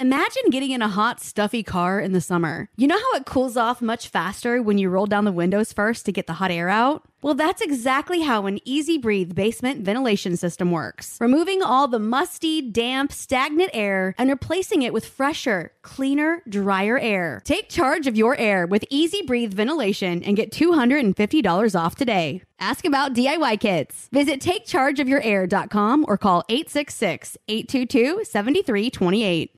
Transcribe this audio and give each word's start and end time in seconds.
Imagine 0.00 0.50
getting 0.50 0.70
in 0.70 0.80
a 0.80 0.88
hot, 0.88 1.18
stuffy 1.18 1.64
car 1.64 1.98
in 1.98 2.12
the 2.12 2.20
summer. 2.20 2.68
You 2.76 2.86
know 2.86 2.96
how 2.96 3.16
it 3.16 3.26
cools 3.26 3.56
off 3.56 3.82
much 3.82 4.06
faster 4.06 4.62
when 4.62 4.78
you 4.78 4.90
roll 4.90 5.06
down 5.06 5.24
the 5.24 5.32
windows 5.32 5.72
first 5.72 6.06
to 6.06 6.12
get 6.12 6.28
the 6.28 6.34
hot 6.34 6.52
air 6.52 6.68
out? 6.68 7.02
Well, 7.20 7.34
that's 7.34 7.60
exactly 7.60 8.20
how 8.20 8.46
an 8.46 8.60
Easy 8.64 8.96
Breathe 8.96 9.34
basement 9.34 9.84
ventilation 9.84 10.36
system 10.36 10.70
works. 10.70 11.18
Removing 11.20 11.64
all 11.64 11.88
the 11.88 11.98
musty, 11.98 12.62
damp, 12.62 13.10
stagnant 13.10 13.70
air 13.74 14.14
and 14.18 14.30
replacing 14.30 14.82
it 14.82 14.92
with 14.92 15.04
fresher, 15.04 15.72
cleaner, 15.82 16.44
drier 16.48 16.96
air. 17.00 17.42
Take 17.44 17.68
charge 17.68 18.06
of 18.06 18.16
your 18.16 18.36
air 18.36 18.68
with 18.68 18.84
Easy 18.90 19.22
Breathe 19.22 19.52
ventilation 19.52 20.22
and 20.22 20.36
get 20.36 20.52
$250 20.52 21.80
off 21.80 21.96
today. 21.96 22.42
Ask 22.60 22.84
about 22.84 23.14
DIY 23.14 23.58
kits. 23.58 24.08
Visit 24.12 24.40
takechargeofyourair.com 24.40 26.04
or 26.06 26.16
call 26.16 26.44
866 26.48 27.36
822 27.48 28.24
7328. 28.24 29.57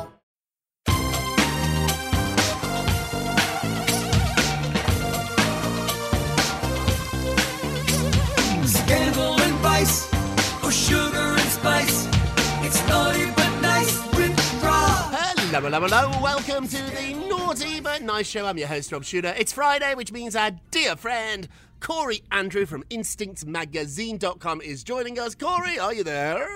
Hello, 15.61 15.79
hello, 15.79 16.01
hello. 16.01 16.23
Welcome 16.23 16.67
to 16.67 16.75
the 16.75 17.13
Naughty 17.29 17.81
But 17.81 18.01
Nice 18.01 18.25
Show. 18.25 18.47
I'm 18.47 18.57
your 18.57 18.67
host, 18.67 18.91
Rob 18.91 19.03
Shooter. 19.03 19.35
It's 19.37 19.53
Friday, 19.53 19.93
which 19.93 20.11
means 20.11 20.35
our 20.35 20.49
dear 20.71 20.95
friend, 20.95 21.47
Corey 21.81 22.23
Andrew 22.31 22.65
from 22.65 22.83
InstinctMagazine.com 22.91 24.61
is 24.61 24.83
joining 24.83 25.19
us. 25.19 25.33
Corey, 25.33 25.77
are 25.79 25.93
you 25.93 26.03
there? 26.03 26.47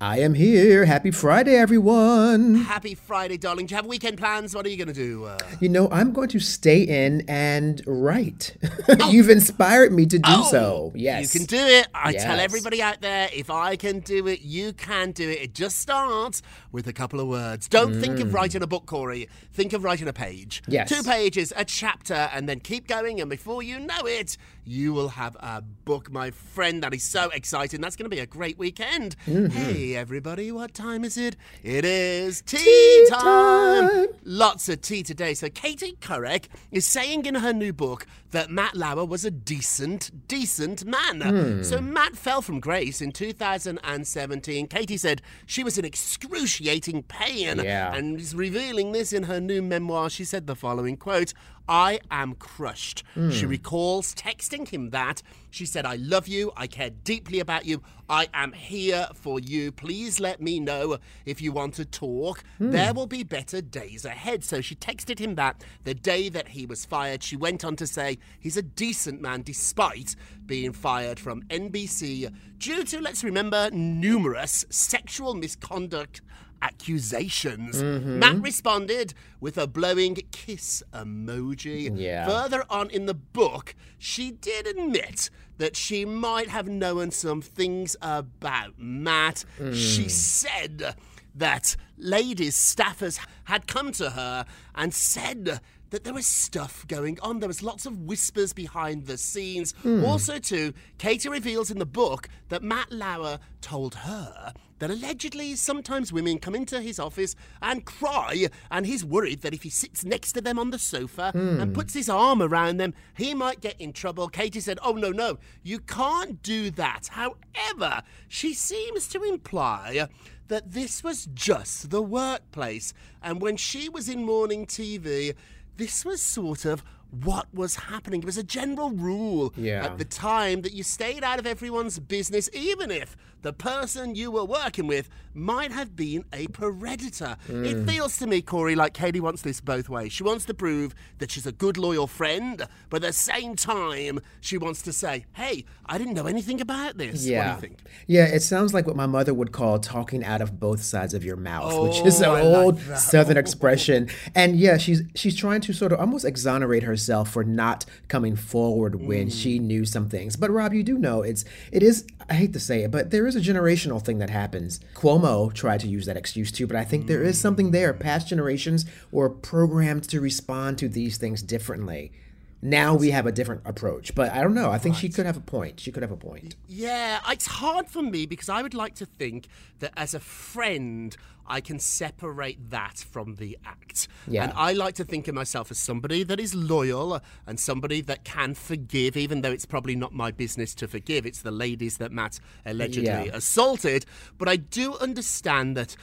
I 0.00 0.20
am 0.20 0.34
here. 0.34 0.84
Happy 0.84 1.10
Friday, 1.10 1.56
everyone. 1.56 2.54
Happy 2.56 2.94
Friday, 2.94 3.36
darling. 3.36 3.66
Do 3.66 3.72
you 3.72 3.76
have 3.76 3.86
weekend 3.86 4.18
plans? 4.18 4.54
What 4.54 4.66
are 4.66 4.68
you 4.68 4.76
going 4.76 4.88
to 4.88 4.94
do? 4.94 5.24
Uh... 5.24 5.38
You 5.60 5.68
know, 5.68 5.88
I'm 5.90 6.12
going 6.12 6.28
to 6.28 6.38
stay 6.40 6.82
in 6.82 7.24
and 7.28 7.82
write. 7.86 8.56
You've 9.08 9.30
inspired 9.30 9.92
me 9.92 10.06
to 10.06 10.18
do 10.18 10.30
Oh, 10.32 10.48
so. 10.48 10.92
Yes. 10.94 11.34
You 11.34 11.40
can 11.40 11.46
do 11.46 11.56
it. 11.56 11.88
I 11.92 12.12
tell 12.12 12.38
everybody 12.38 12.80
out 12.80 13.00
there 13.00 13.28
if 13.32 13.50
I 13.50 13.74
can 13.74 13.98
do 14.00 14.28
it, 14.28 14.42
you 14.42 14.72
can 14.72 15.10
do 15.10 15.28
it. 15.28 15.42
It 15.42 15.54
just 15.54 15.78
starts 15.78 16.40
with 16.72 16.86
a 16.86 16.92
couple 16.92 17.18
of 17.20 17.26
words. 17.28 17.68
Don't 17.68 18.00
think 18.00 18.20
of 18.20 18.28
Mm. 18.28 18.34
writing 18.34 18.62
a 18.62 18.66
book, 18.66 18.86
Corey. 18.86 19.28
Think 19.52 19.72
of 19.72 19.84
writing 19.84 20.06
a 20.08 20.12
page. 20.12 20.62
Yes. 20.68 20.88
Two 20.88 21.02
pages, 21.02 21.52
a 21.56 21.64
chapter, 21.64 22.28
and 22.32 22.48
then 22.48 22.60
keep 22.60 22.86
going. 22.86 23.20
And 23.20 23.30
before 23.30 23.62
you 23.62 23.78
know 23.78 24.00
it, 24.04 24.36
you 24.64 24.92
will 24.92 25.08
have 25.08 25.34
a 25.40 25.62
book, 25.62 26.10
my 26.12 26.30
friend. 26.30 26.82
That 26.82 26.92
is 26.92 27.02
so 27.02 27.30
exciting. 27.30 27.80
That's 27.80 27.96
going 27.96 28.04
to 28.10 28.14
be 28.14 28.20
a 28.20 28.26
great 28.26 28.58
weekend. 28.58 29.16
Mhm. 29.26 29.50
Hey, 29.52 29.94
everybody, 29.96 30.52
what 30.52 30.74
time 30.74 31.04
is 31.04 31.16
it? 31.16 31.36
It 31.62 31.84
is 31.86 32.42
tea, 32.42 32.58
Tea 32.58 33.06
time. 33.10 33.88
time. 33.88 34.06
Lots 34.24 34.68
of 34.68 34.82
tea 34.82 35.02
today. 35.02 35.32
So 35.34 35.48
Katie 35.48 35.96
Couric 36.00 36.46
is 36.70 36.86
saying 36.86 37.24
in 37.24 37.36
her 37.36 37.52
new 37.54 37.72
book 37.72 38.06
that 38.32 38.50
Matt 38.50 38.74
Lauer 38.76 39.06
was 39.06 39.24
a 39.24 39.30
decent, 39.30 40.28
decent 40.28 40.84
man. 40.84 41.22
Hmm. 41.22 41.62
So 41.62 41.80
Matt 41.80 42.14
fell 42.16 42.42
from 42.42 42.60
grace 42.60 43.00
in 43.00 43.10
2017. 43.12 44.66
Katie 44.66 44.98
said 44.98 45.22
she 45.46 45.64
was 45.64 45.78
an 45.78 45.86
excruciating 45.86 46.57
pain 46.62 47.58
Yeah. 47.64 47.94
and 47.94 48.20
is 48.20 48.34
revealing 48.34 48.92
this 48.92 49.12
in 49.12 49.24
her 49.24 49.40
new 49.40 49.62
memoir. 49.62 50.10
She 50.10 50.24
said 50.24 50.46
the 50.46 50.56
following 50.56 50.96
quote, 50.96 51.32
I 51.70 52.00
am 52.10 52.34
crushed. 52.34 53.02
Hmm. 53.12 53.28
She 53.30 53.44
recalls 53.44 54.14
texting 54.14 54.68
him 54.68 54.88
that. 54.90 55.20
She 55.50 55.66
said, 55.66 55.84
I 55.84 55.96
love 55.96 56.26
you. 56.26 56.50
I 56.56 56.66
care 56.66 56.88
deeply 56.88 57.40
about 57.40 57.66
you. 57.66 57.82
I 58.08 58.28
am 58.32 58.52
here 58.52 59.06
for 59.14 59.38
you. 59.38 59.70
Please 59.70 60.18
let 60.18 60.40
me 60.40 60.60
know 60.60 60.96
if 61.26 61.42
you 61.42 61.52
want 61.52 61.74
to 61.74 61.84
talk. 61.84 62.42
Hmm. 62.56 62.70
There 62.70 62.94
will 62.94 63.06
be 63.06 63.22
better 63.22 63.60
days 63.60 64.06
ahead. 64.06 64.44
So 64.44 64.62
she 64.62 64.76
texted 64.76 65.18
him 65.18 65.34
that 65.34 65.62
the 65.84 65.92
day 65.92 66.30
that 66.30 66.48
he 66.48 66.64
was 66.64 66.86
fired. 66.86 67.22
She 67.22 67.36
went 67.36 67.66
on 67.66 67.76
to 67.76 67.86
say 67.86 68.16
he's 68.40 68.56
a 68.56 68.62
decent 68.62 69.20
man 69.20 69.42
despite 69.42 70.16
being 70.46 70.72
fired 70.72 71.20
from 71.20 71.42
NBC 71.50 72.32
due 72.56 72.82
to, 72.84 73.00
let's 73.02 73.22
remember, 73.22 73.68
numerous 73.72 74.64
sexual 74.70 75.34
misconduct 75.34 76.22
accusations. 76.62 77.76
Mhm. 77.82 78.18
Matt 78.18 78.40
responded 78.42 79.14
with 79.40 79.56
a 79.58 79.66
blowing 79.66 80.16
kiss 80.30 80.82
emoji. 80.92 81.90
Yeah. 81.98 82.26
Further 82.26 82.64
on 82.70 82.90
in 82.90 83.06
the 83.06 83.14
book, 83.14 83.74
she 83.98 84.30
did 84.30 84.66
admit 84.66 85.30
that 85.58 85.76
she 85.76 86.04
might 86.04 86.48
have 86.48 86.68
known 86.68 87.10
some 87.10 87.42
things 87.42 87.96
about 88.00 88.78
Matt. 88.78 89.44
She 89.58 90.04
Mm. 90.04 90.10
said 90.10 90.94
that 91.34 91.76
ladies, 91.96 92.56
staffers 92.56 93.18
had 93.44 93.66
come 93.66 93.92
to 93.92 94.10
her 94.10 94.44
and 94.74 94.94
said 94.94 95.60
that 95.90 96.04
there 96.04 96.12
was 96.14 96.26
stuff 96.26 96.86
going 96.86 97.18
on. 97.20 97.40
There 97.40 97.48
was 97.48 97.62
lots 97.62 97.86
of 97.86 97.98
whispers 98.00 98.52
behind 98.52 99.06
the 99.06 99.16
scenes. 99.16 99.72
Hmm. 99.82 100.04
Also, 100.04 100.38
too, 100.38 100.74
Katie 100.98 101.28
reveals 101.30 101.70
in 101.70 101.78
the 101.78 101.86
book 101.86 102.28
that 102.50 102.62
Matt 102.62 102.92
Lauer 102.92 103.38
told 103.62 103.94
her 103.96 104.52
that 104.78 104.90
allegedly 104.90 105.54
sometimes 105.56 106.12
women 106.12 106.38
come 106.38 106.54
into 106.54 106.80
his 106.80 106.98
office 106.98 107.34
and 107.60 107.84
cry, 107.84 108.46
and 108.70 108.86
he's 108.86 109.04
worried 109.04 109.42
that 109.42 109.54
if 109.54 109.62
he 109.62 109.70
sits 109.70 110.04
next 110.04 110.32
to 110.32 110.40
them 110.40 110.58
on 110.58 110.70
the 110.70 110.78
sofa 110.78 111.30
Hmm. 111.32 111.60
and 111.60 111.74
puts 111.74 111.94
his 111.94 112.08
arm 112.08 112.40
around 112.42 112.76
them, 112.78 112.94
he 113.14 113.34
might 113.34 113.60
get 113.60 113.80
in 113.80 113.92
trouble. 113.92 114.28
Katie 114.28 114.60
said, 114.60 114.78
Oh, 114.82 114.92
no, 114.92 115.10
no, 115.10 115.38
you 115.62 115.78
can't 115.80 116.42
do 116.42 116.70
that. 116.72 117.08
However, 117.12 118.02
she 118.28 118.54
seems 118.54 119.08
to 119.08 119.22
imply 119.22 120.08
that 120.48 120.72
this 120.72 121.04
was 121.04 121.28
just 121.34 121.90
the 121.90 122.02
workplace, 122.02 122.94
and 123.22 123.40
when 123.42 123.56
she 123.56 123.88
was 123.88 124.08
in 124.08 124.24
morning 124.24 124.64
TV, 124.64 125.34
this 125.76 126.04
was 126.04 126.22
sort 126.22 126.64
of 126.64 126.82
what 127.10 127.46
was 127.54 127.74
happening. 127.76 128.20
It 128.20 128.26
was 128.26 128.36
a 128.38 128.42
general 128.42 128.90
rule 128.90 129.52
Yeah. 129.56 129.84
at 129.84 129.98
the 129.98 130.04
time 130.04 130.62
that 130.62 130.72
you 130.74 130.82
stayed 130.82 131.24
out 131.24 131.38
of 131.38 131.46
everyone's 131.46 131.98
business, 131.98 132.50
even 132.52 132.90
if 132.90 133.16
the 133.42 133.52
person 133.52 134.14
you 134.16 134.30
were 134.32 134.44
working 134.44 134.86
with 134.88 135.08
might 135.32 135.70
have 135.70 135.94
been 135.94 136.24
a 136.32 136.48
predator. 136.48 137.36
It 137.48 137.52
Mm. 137.76 137.88
feels 137.88 138.16
to 138.18 138.26
me, 138.26 138.42
Corey, 138.42 138.74
like 138.74 138.92
Katie 138.94 139.20
wants 139.20 139.42
this 139.42 139.60
both 139.60 139.88
ways. 139.88 140.12
She 140.12 140.24
wants 140.24 140.44
to 140.46 140.54
prove 140.54 140.92
that 141.18 141.30
she's 141.30 141.46
a 141.46 141.52
good, 141.52 141.76
loyal 141.78 142.08
friend, 142.08 142.66
but 142.90 142.96
at 143.04 143.06
the 143.06 143.12
same 143.12 143.54
time, 143.54 144.18
she 144.40 144.58
wants 144.58 144.82
to 144.82 144.92
say, 144.92 145.24
hey, 145.34 145.64
I 145.86 145.96
didn't 145.98 146.14
know 146.14 146.26
anything 146.26 146.60
about 146.60 146.98
this. 146.98 147.24
Yeah. 147.24 147.54
What 147.54 147.60
do 147.60 147.66
you 147.68 147.74
think? 147.76 147.88
Yeah, 148.08 148.24
it 148.24 148.40
sounds 148.42 148.74
like 148.74 148.86
what 148.88 148.96
my 148.96 149.06
mother 149.06 149.32
would 149.32 149.52
call 149.52 149.78
talking 149.78 150.24
out 150.24 150.40
of 150.42 150.58
both 150.58 150.82
sides 150.82 151.14
of 151.14 151.24
your 151.24 151.36
mouth, 151.36 151.72
which 151.88 152.04
is 152.04 152.18
an 152.20 152.26
Oh, 152.28 152.34
I 152.34 152.42
old 152.42 152.80
that. 152.80 152.98
southern 152.98 153.36
expression. 153.36 154.08
And 154.34 154.58
yeah, 154.58 154.76
she's 154.78 155.02
she's 155.14 155.36
trying 155.36 155.60
to 155.62 155.72
sort 155.72 155.92
of 155.92 156.00
almost 156.00 156.24
exonerate 156.24 156.82
herself 156.82 156.97
for 157.24 157.44
not 157.44 157.84
coming 158.08 158.36
forward 158.36 158.96
when 158.96 159.28
Mm. 159.28 159.32
she 159.32 159.58
knew 159.58 159.84
some 159.84 160.08
things. 160.08 160.36
But 160.36 160.50
Rob, 160.50 160.72
you 160.74 160.82
do 160.82 160.98
know 160.98 161.22
it's 161.22 161.44
it 161.72 161.82
is 161.82 162.04
I 162.30 162.34
hate 162.34 162.52
to 162.52 162.60
say 162.60 162.82
it, 162.82 162.90
but 162.90 163.10
there 163.10 163.26
is 163.26 163.36
a 163.36 163.40
generational 163.40 164.04
thing 164.04 164.18
that 164.18 164.28
happens. 164.30 164.80
Cuomo 164.94 165.52
tried 165.52 165.80
to 165.80 165.88
use 165.88 166.04
that 166.06 166.16
excuse 166.16 166.52
too, 166.52 166.66
but 166.66 166.76
I 166.76 166.84
think 166.84 167.06
there 167.06 167.22
is 167.22 167.40
something 167.40 167.70
there. 167.70 167.94
Past 167.94 168.28
generations 168.28 168.84
were 169.10 169.30
programmed 169.30 170.02
to 170.10 170.20
respond 170.20 170.76
to 170.78 170.88
these 170.88 171.16
things 171.16 171.40
differently. 171.42 172.12
Now 172.60 172.94
we 172.94 173.12
have 173.12 173.24
a 173.24 173.30
different 173.32 173.62
approach. 173.64 174.14
But 174.16 174.32
I 174.32 174.42
don't 174.42 174.52
know. 174.54 174.70
I 174.70 174.78
think 174.78 174.96
she 174.96 175.08
could 175.08 175.26
have 175.26 175.36
a 175.36 175.40
point. 175.40 175.78
She 175.80 175.92
could 175.92 176.02
have 176.02 176.10
a 176.10 176.16
point. 176.16 176.56
Yeah, 176.68 177.20
it's 177.30 177.46
hard 177.46 177.88
for 177.88 178.02
me 178.02 178.26
because 178.26 178.48
I 178.48 178.62
would 178.62 178.74
like 178.74 178.94
to 178.96 179.06
think 179.06 179.46
that 179.78 179.92
as 179.96 180.12
a 180.12 180.18
friend, 180.20 181.16
I 181.48 181.60
can 181.60 181.78
separate 181.78 182.70
that 182.70 182.98
from 182.98 183.36
the 183.36 183.58
act. 183.64 184.08
Yeah. 184.26 184.44
And 184.44 184.52
I 184.54 184.72
like 184.72 184.94
to 184.96 185.04
think 185.04 185.28
of 185.28 185.34
myself 185.34 185.70
as 185.70 185.78
somebody 185.78 186.22
that 186.24 186.38
is 186.38 186.54
loyal 186.54 187.20
and 187.46 187.58
somebody 187.58 188.00
that 188.02 188.24
can 188.24 188.54
forgive, 188.54 189.16
even 189.16 189.40
though 189.40 189.52
it's 189.52 189.66
probably 189.66 189.96
not 189.96 190.12
my 190.12 190.30
business 190.30 190.74
to 190.76 190.88
forgive. 190.88 191.26
It's 191.26 191.42
the 191.42 191.50
ladies 191.50 191.96
that 191.98 192.12
Matt 192.12 192.38
allegedly 192.64 193.08
Yeah. 193.08 193.30
assaulted. 193.32 194.04
But 194.36 194.48
I 194.48 194.56
do 194.56 194.96
understand 194.98 195.76
that. 195.76 195.96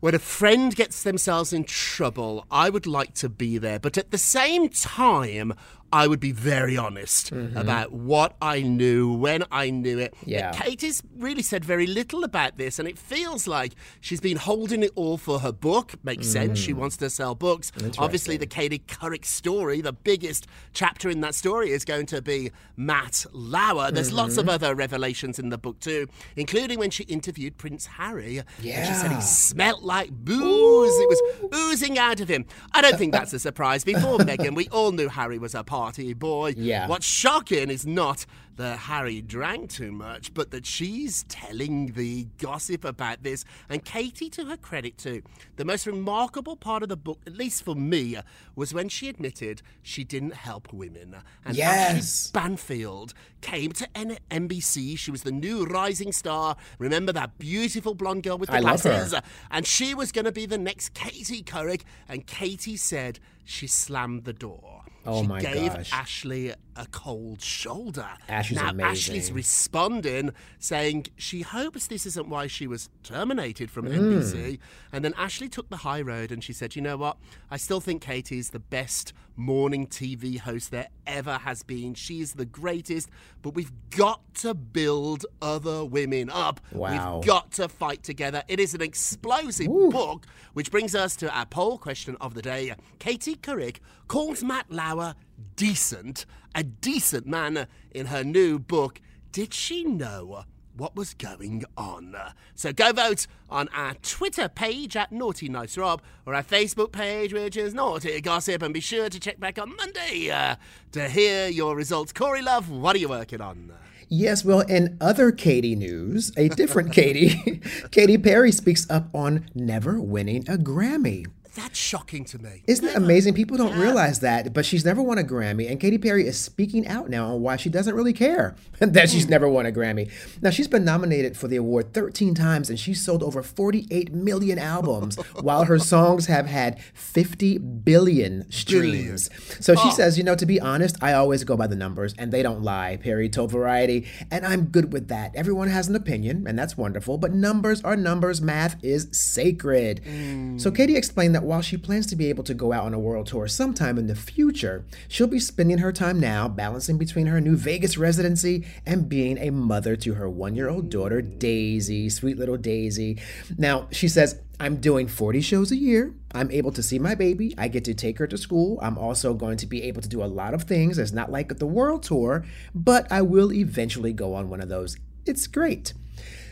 When 0.00 0.14
a 0.14 0.20
friend 0.20 0.76
gets 0.76 1.02
themselves 1.02 1.52
in 1.52 1.64
trouble, 1.64 2.46
I 2.52 2.70
would 2.70 2.86
like 2.86 3.14
to 3.14 3.28
be 3.28 3.58
there. 3.58 3.80
But 3.80 3.98
at 3.98 4.12
the 4.12 4.16
same 4.18 4.68
time, 4.68 5.52
I 5.92 6.06
would 6.06 6.20
be 6.20 6.32
very 6.32 6.76
honest 6.76 7.32
mm-hmm. 7.32 7.56
about 7.56 7.92
what 7.92 8.36
I 8.42 8.62
knew, 8.62 9.12
when 9.12 9.44
I 9.50 9.70
knew 9.70 9.98
it. 9.98 10.14
Yeah. 10.24 10.52
Katie's 10.52 11.02
really 11.16 11.42
said 11.42 11.64
very 11.64 11.86
little 11.86 12.24
about 12.24 12.58
this, 12.58 12.78
and 12.78 12.86
it 12.86 12.98
feels 12.98 13.46
like 13.46 13.74
she's 14.00 14.20
been 14.20 14.36
holding 14.36 14.82
it 14.82 14.90
all 14.94 15.16
for 15.16 15.40
her 15.40 15.52
book. 15.52 15.94
Makes 16.04 16.28
mm. 16.28 16.32
sense. 16.32 16.58
She 16.58 16.72
wants 16.72 16.96
to 16.98 17.08
sell 17.08 17.34
books. 17.34 17.72
Obviously, 17.98 18.36
the 18.36 18.46
Katie 18.46 18.80
Couric 18.80 19.24
story, 19.24 19.80
the 19.80 19.92
biggest 19.92 20.46
chapter 20.72 21.08
in 21.08 21.20
that 21.22 21.34
story, 21.34 21.70
is 21.70 21.84
going 21.84 22.06
to 22.06 22.20
be 22.20 22.50
Matt 22.76 23.24
Lauer. 23.32 23.90
There's 23.90 24.12
lots 24.12 24.36
of 24.36 24.44
mm-hmm. 24.44 24.54
other 24.54 24.74
revelations 24.74 25.38
in 25.38 25.48
the 25.48 25.58
book, 25.58 25.80
too, 25.80 26.06
including 26.36 26.78
when 26.78 26.90
she 26.90 27.04
interviewed 27.04 27.56
Prince 27.56 27.86
Harry. 27.86 28.38
And 28.38 28.46
she 28.58 28.94
said 28.94 29.10
he 29.10 29.16
Yeah. 29.16 29.20
smelt 29.20 29.82
like 29.82 30.10
booze. 30.10 30.98
It 30.98 31.08
was 31.08 31.54
oozing 31.54 31.98
out 31.98 32.20
of 32.20 32.28
him. 32.28 32.44
I 32.72 32.82
don't 32.82 32.98
think 32.98 33.12
that's 33.18 33.32
a 33.32 33.38
surprise. 33.38 33.84
Before 33.84 34.18
Meghan, 34.18 34.54
we 34.54 34.68
all 34.68 34.92
knew 34.92 35.08
Harry 35.08 35.38
was 35.38 35.54
a 35.54 35.64
party 35.78 36.12
boy. 36.12 36.54
Yeah. 36.56 36.88
What's 36.88 37.06
shocking 37.06 37.70
is 37.70 37.86
not 37.86 38.26
that 38.56 38.76
Harry 38.80 39.22
drank 39.22 39.70
too 39.70 39.92
much, 39.92 40.34
but 40.34 40.50
that 40.50 40.66
she's 40.66 41.22
telling 41.28 41.92
the 41.92 42.26
gossip 42.38 42.84
about 42.84 43.22
this. 43.22 43.44
And 43.68 43.84
Katie, 43.84 44.28
to 44.30 44.46
her 44.46 44.56
credit 44.56 44.98
too, 44.98 45.22
the 45.54 45.64
most 45.64 45.86
remarkable 45.86 46.56
part 46.56 46.82
of 46.82 46.88
the 46.88 46.96
book, 46.96 47.20
at 47.24 47.34
least 47.36 47.62
for 47.62 47.76
me, 47.76 48.16
was 48.56 48.74
when 48.74 48.88
she 48.88 49.08
admitted 49.08 49.62
she 49.80 50.02
didn't 50.02 50.34
help 50.34 50.72
women. 50.72 51.14
And 51.44 51.56
Yes. 51.56 52.32
Ashley 52.34 52.40
Banfield 52.40 53.14
came 53.40 53.70
to 53.74 53.86
N- 53.96 54.18
NBC. 54.28 54.98
She 54.98 55.12
was 55.12 55.22
the 55.22 55.30
new 55.30 55.64
rising 55.64 56.10
star. 56.10 56.56
Remember 56.80 57.12
that 57.12 57.38
beautiful 57.38 57.94
blonde 57.94 58.24
girl 58.24 58.38
with 58.38 58.48
the 58.50 58.56
I 58.56 58.58
love 58.58 58.82
her. 58.82 58.90
glasses? 58.90 59.20
And 59.52 59.64
she 59.64 59.94
was 59.94 60.10
going 60.10 60.24
to 60.24 60.32
be 60.32 60.46
the 60.46 60.58
next 60.58 60.94
Katie 60.94 61.44
Couric. 61.44 61.82
And 62.08 62.26
Katie 62.26 62.76
said 62.76 63.20
she 63.44 63.68
slammed 63.68 64.24
the 64.24 64.32
door. 64.32 64.77
Oh 65.06 65.22
she 65.22 65.28
my 65.28 65.40
gave 65.40 65.72
gosh. 65.74 65.92
Ashley 65.92 66.54
a 66.78 66.86
cold 66.86 67.42
shoulder. 67.42 68.08
Ashley's 68.28 68.60
now, 68.60 68.70
amazing. 68.70 68.90
Ashley's 68.90 69.32
responding, 69.32 70.30
saying 70.58 71.06
she 71.16 71.42
hopes 71.42 71.88
this 71.88 72.06
isn't 72.06 72.28
why 72.28 72.46
she 72.46 72.66
was 72.66 72.88
terminated 73.02 73.70
from 73.70 73.86
Mm. 73.86 73.98
NBC. 73.98 74.58
And 74.92 75.04
then 75.04 75.12
Ashley 75.16 75.48
took 75.48 75.68
the 75.68 75.78
high 75.78 76.00
road 76.00 76.30
and 76.32 76.42
she 76.42 76.52
said, 76.52 76.76
You 76.76 76.82
know 76.82 76.96
what? 76.96 77.18
I 77.50 77.56
still 77.56 77.80
think 77.80 78.02
Katie's 78.02 78.50
the 78.50 78.60
best 78.60 79.12
morning 79.36 79.86
TV 79.86 80.38
host 80.38 80.70
there 80.70 80.88
ever 81.06 81.38
has 81.38 81.62
been. 81.62 81.94
She's 81.94 82.32
the 82.34 82.44
greatest, 82.46 83.08
but 83.42 83.54
we've 83.54 83.72
got 83.90 84.20
to 84.36 84.52
build 84.54 85.26
other 85.42 85.84
women 85.84 86.28
up. 86.30 86.60
Wow. 86.72 87.18
We've 87.18 87.26
got 87.26 87.52
to 87.52 87.68
fight 87.68 88.02
together. 88.02 88.42
It 88.48 88.58
is 88.60 88.74
an 88.74 88.82
explosive 88.82 89.68
book, 89.68 90.26
which 90.54 90.70
brings 90.70 90.94
us 90.94 91.14
to 91.16 91.30
our 91.36 91.46
poll 91.46 91.78
question 91.78 92.16
of 92.20 92.34
the 92.34 92.42
day. 92.42 92.74
Katie 92.98 93.36
Couric 93.36 93.76
calls 94.08 94.42
Matt 94.42 94.70
Lauer 94.70 95.14
decent, 95.56 96.26
a 96.54 96.62
decent 96.62 97.26
man 97.26 97.66
in 97.90 98.06
her 98.06 98.24
new 98.24 98.58
book. 98.58 99.00
Did 99.32 99.54
she 99.54 99.84
know 99.84 100.44
what 100.76 100.96
was 100.96 101.14
going 101.14 101.64
on? 101.76 102.16
So 102.54 102.72
go 102.72 102.92
vote 102.92 103.26
on 103.50 103.68
our 103.68 103.94
Twitter 103.94 104.48
page 104.48 104.96
at 104.96 105.12
Naughty 105.12 105.48
Nice 105.48 105.76
Rob 105.76 106.02
or 106.26 106.34
our 106.34 106.42
Facebook 106.42 106.92
page, 106.92 107.32
which 107.32 107.56
is 107.56 107.74
Naughty 107.74 108.20
Gossip, 108.20 108.62
and 108.62 108.72
be 108.72 108.80
sure 108.80 109.08
to 109.08 109.20
check 109.20 109.40
back 109.40 109.58
on 109.58 109.76
Monday 109.76 110.30
uh, 110.30 110.56
to 110.92 111.08
hear 111.08 111.48
your 111.48 111.76
results. 111.76 112.12
Corey 112.12 112.42
Love, 112.42 112.70
what 112.70 112.96
are 112.96 113.00
you 113.00 113.08
working 113.08 113.40
on? 113.40 113.72
Yes, 114.10 114.42
well, 114.42 114.60
in 114.60 114.96
other 115.02 115.30
Katie 115.32 115.76
news, 115.76 116.32
a 116.38 116.48
different 116.48 116.92
Katie, 116.94 117.60
Katy 117.90 118.16
Perry 118.16 118.52
speaks 118.52 118.88
up 118.88 119.14
on 119.14 119.50
never 119.54 120.00
winning 120.00 120.48
a 120.48 120.56
Grammy. 120.56 121.26
That's 121.58 121.76
shocking 121.76 122.24
to 122.26 122.38
me. 122.38 122.62
Isn't 122.68 122.86
it 122.86 122.94
amazing? 122.94 123.34
People 123.34 123.56
don't 123.56 123.76
realize 123.76 124.20
that, 124.20 124.54
but 124.54 124.64
she's 124.64 124.84
never 124.84 125.02
won 125.02 125.18
a 125.18 125.24
Grammy, 125.24 125.68
and 125.68 125.80
Katy 125.80 125.98
Perry 125.98 126.24
is 126.24 126.38
speaking 126.38 126.86
out 126.86 127.10
now 127.10 127.34
on 127.34 127.40
why 127.40 127.56
she 127.56 127.68
doesn't 127.68 127.96
really 127.96 128.12
care 128.12 128.54
that 128.78 129.10
she's 129.10 129.24
hmm. 129.24 129.30
never 129.30 129.48
won 129.48 129.66
a 129.66 129.72
Grammy. 129.72 130.08
Now, 130.40 130.50
she's 130.50 130.68
been 130.68 130.84
nominated 130.84 131.36
for 131.36 131.48
the 131.48 131.56
award 131.56 131.92
13 131.92 132.36
times, 132.36 132.70
and 132.70 132.78
she's 132.78 133.02
sold 133.02 133.24
over 133.24 133.42
48 133.42 134.12
million 134.12 134.56
albums, 134.56 135.16
while 135.40 135.64
her 135.64 135.80
songs 135.80 136.26
have 136.26 136.46
had 136.46 136.80
50 136.94 137.58
billion 137.58 138.48
streams. 138.52 139.28
So 139.58 139.74
she 139.74 139.88
oh. 139.88 139.90
says, 139.90 140.16
you 140.16 140.22
know, 140.22 140.36
to 140.36 140.46
be 140.46 140.60
honest, 140.60 140.96
I 141.02 141.14
always 141.14 141.42
go 141.42 141.56
by 141.56 141.66
the 141.66 141.74
numbers, 141.74 142.14
and 142.18 142.30
they 142.30 142.44
don't 142.44 142.62
lie, 142.62 142.98
Perry 142.98 143.28
told 143.28 143.50
Variety, 143.50 144.06
and 144.30 144.46
I'm 144.46 144.66
good 144.66 144.92
with 144.92 145.08
that. 145.08 145.34
Everyone 145.34 145.66
has 145.66 145.88
an 145.88 145.96
opinion, 145.96 146.46
and 146.46 146.56
that's 146.56 146.76
wonderful, 146.76 147.18
but 147.18 147.32
numbers 147.32 147.82
are 147.82 147.96
numbers, 147.96 148.40
math 148.40 148.76
is 148.84 149.08
sacred. 149.10 150.02
Hmm. 150.04 150.56
So 150.56 150.70
Katy 150.70 150.94
explained 150.94 151.34
that 151.34 151.47
while 151.48 151.62
she 151.62 151.78
plans 151.78 152.06
to 152.06 152.16
be 152.16 152.28
able 152.28 152.44
to 152.44 152.52
go 152.52 152.72
out 152.72 152.84
on 152.84 152.92
a 152.92 152.98
world 152.98 153.26
tour 153.26 153.48
sometime 153.48 153.96
in 153.96 154.06
the 154.06 154.14
future, 154.14 154.84
she'll 155.08 155.26
be 155.26 155.40
spending 155.40 155.78
her 155.78 155.92
time 155.92 156.20
now 156.20 156.46
balancing 156.46 156.98
between 156.98 157.26
her 157.26 157.40
new 157.40 157.56
Vegas 157.56 157.96
residency 157.96 158.66
and 158.84 159.08
being 159.08 159.38
a 159.38 159.50
mother 159.50 159.96
to 159.96 160.14
her 160.14 160.28
one 160.28 160.54
year 160.54 160.68
old 160.68 160.90
daughter, 160.90 161.22
Daisy, 161.22 162.10
sweet 162.10 162.38
little 162.38 162.58
Daisy. 162.58 163.18
Now, 163.56 163.88
she 163.90 164.08
says, 164.08 164.40
I'm 164.60 164.76
doing 164.76 165.08
40 165.08 165.40
shows 165.40 165.72
a 165.72 165.76
year. 165.76 166.14
I'm 166.34 166.50
able 166.50 166.72
to 166.72 166.82
see 166.82 166.98
my 166.98 167.14
baby. 167.14 167.54
I 167.56 167.68
get 167.68 167.84
to 167.84 167.94
take 167.94 168.18
her 168.18 168.26
to 168.26 168.36
school. 168.36 168.78
I'm 168.82 168.98
also 168.98 169.32
going 169.32 169.56
to 169.58 169.66
be 169.66 169.84
able 169.84 170.02
to 170.02 170.08
do 170.08 170.22
a 170.22 170.26
lot 170.26 170.52
of 170.52 170.64
things. 170.64 170.98
It's 170.98 171.12
not 171.12 171.32
like 171.32 171.58
the 171.58 171.66
world 171.66 172.02
tour, 172.02 172.44
but 172.74 173.10
I 173.10 173.22
will 173.22 173.52
eventually 173.52 174.12
go 174.12 174.34
on 174.34 174.50
one 174.50 174.60
of 174.60 174.68
those. 174.68 174.98
It's 175.24 175.46
great. 175.46 175.94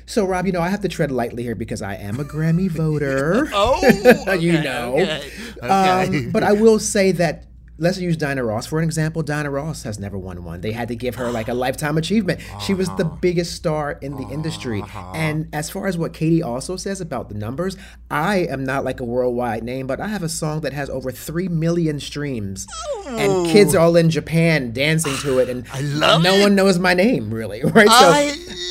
So, 0.07 0.25
Rob, 0.25 0.47
you 0.47 0.53
know, 0.53 0.61
I 0.61 0.69
have 0.69 0.81
to 0.83 0.89
tread 0.89 1.11
lightly 1.11 1.43
here 1.43 1.57
because 1.57 1.83
I 1.83 1.95
am 1.97 2.21
a 2.21 2.25
Grammy 2.25 2.71
voter. 2.71 3.49
Oh, 3.53 4.35
you 4.39 4.53
know. 4.53 4.95
okay, 4.95 5.31
okay. 5.63 6.25
Um, 6.27 6.31
but 6.31 6.43
I 6.43 6.53
will 6.53 6.79
say 6.79 7.13
that 7.13 7.47
let's 7.79 7.99
use 7.99 8.17
Diana 8.17 8.45
Ross 8.45 8.67
for 8.67 8.79
an 8.79 8.85
example. 8.85 9.23
Diana 9.23 9.51
Ross 9.51 9.83
has 9.83 9.99
never 9.99 10.19
won 10.19 10.45
one. 10.45 10.61
They 10.61 10.73
had 10.73 10.89
to 10.89 10.97
give 10.97 11.17
her 11.17 11.31
like 11.31 11.49
a 11.49 11.55
lifetime 11.55 11.99
achievement. 11.99 12.41
She 12.61 12.75
was 12.75 12.89
the 12.97 13.05
biggest 13.05 13.55
star 13.55 13.93
in 13.93 14.17
the 14.17 14.27
industry. 14.29 14.83
And 15.15 15.49
as 15.53 15.71
far 15.71 15.87
as 15.87 15.99
what 15.99 16.13
Katie 16.13 16.43
also 16.43 16.77
says 16.77 17.01
about 17.01 17.29
the 17.29 17.35
numbers, 17.35 17.77
I 18.11 18.39
am 18.39 18.65
not 18.65 18.85
like 18.85 19.01
a 19.01 19.05
worldwide 19.05 19.63
name, 19.63 19.87
but 19.87 20.01
I 20.01 20.09
have 20.09 20.23
a 20.23 20.29
song 20.29 20.61
that 20.63 20.73
has 20.73 20.89
over 20.91 21.11
3 21.11 21.49
million 21.49 22.01
streams. 22.01 22.67
And 23.07 23.47
kids 23.47 23.75
are 23.75 23.81
all 23.81 23.97
in 23.97 24.11
Japan 24.11 24.73
dancing 24.73 25.17
to 25.19 25.39
it. 25.39 25.49
And 25.49 25.67
I 25.73 25.81
love 25.81 26.23
no 26.23 26.35
it. 26.35 26.43
one 26.43 26.55
knows 26.55 26.79
my 26.79 26.95
name, 26.95 27.33
really. 27.33 27.63
Right? 27.77 27.89
I 27.91 28.29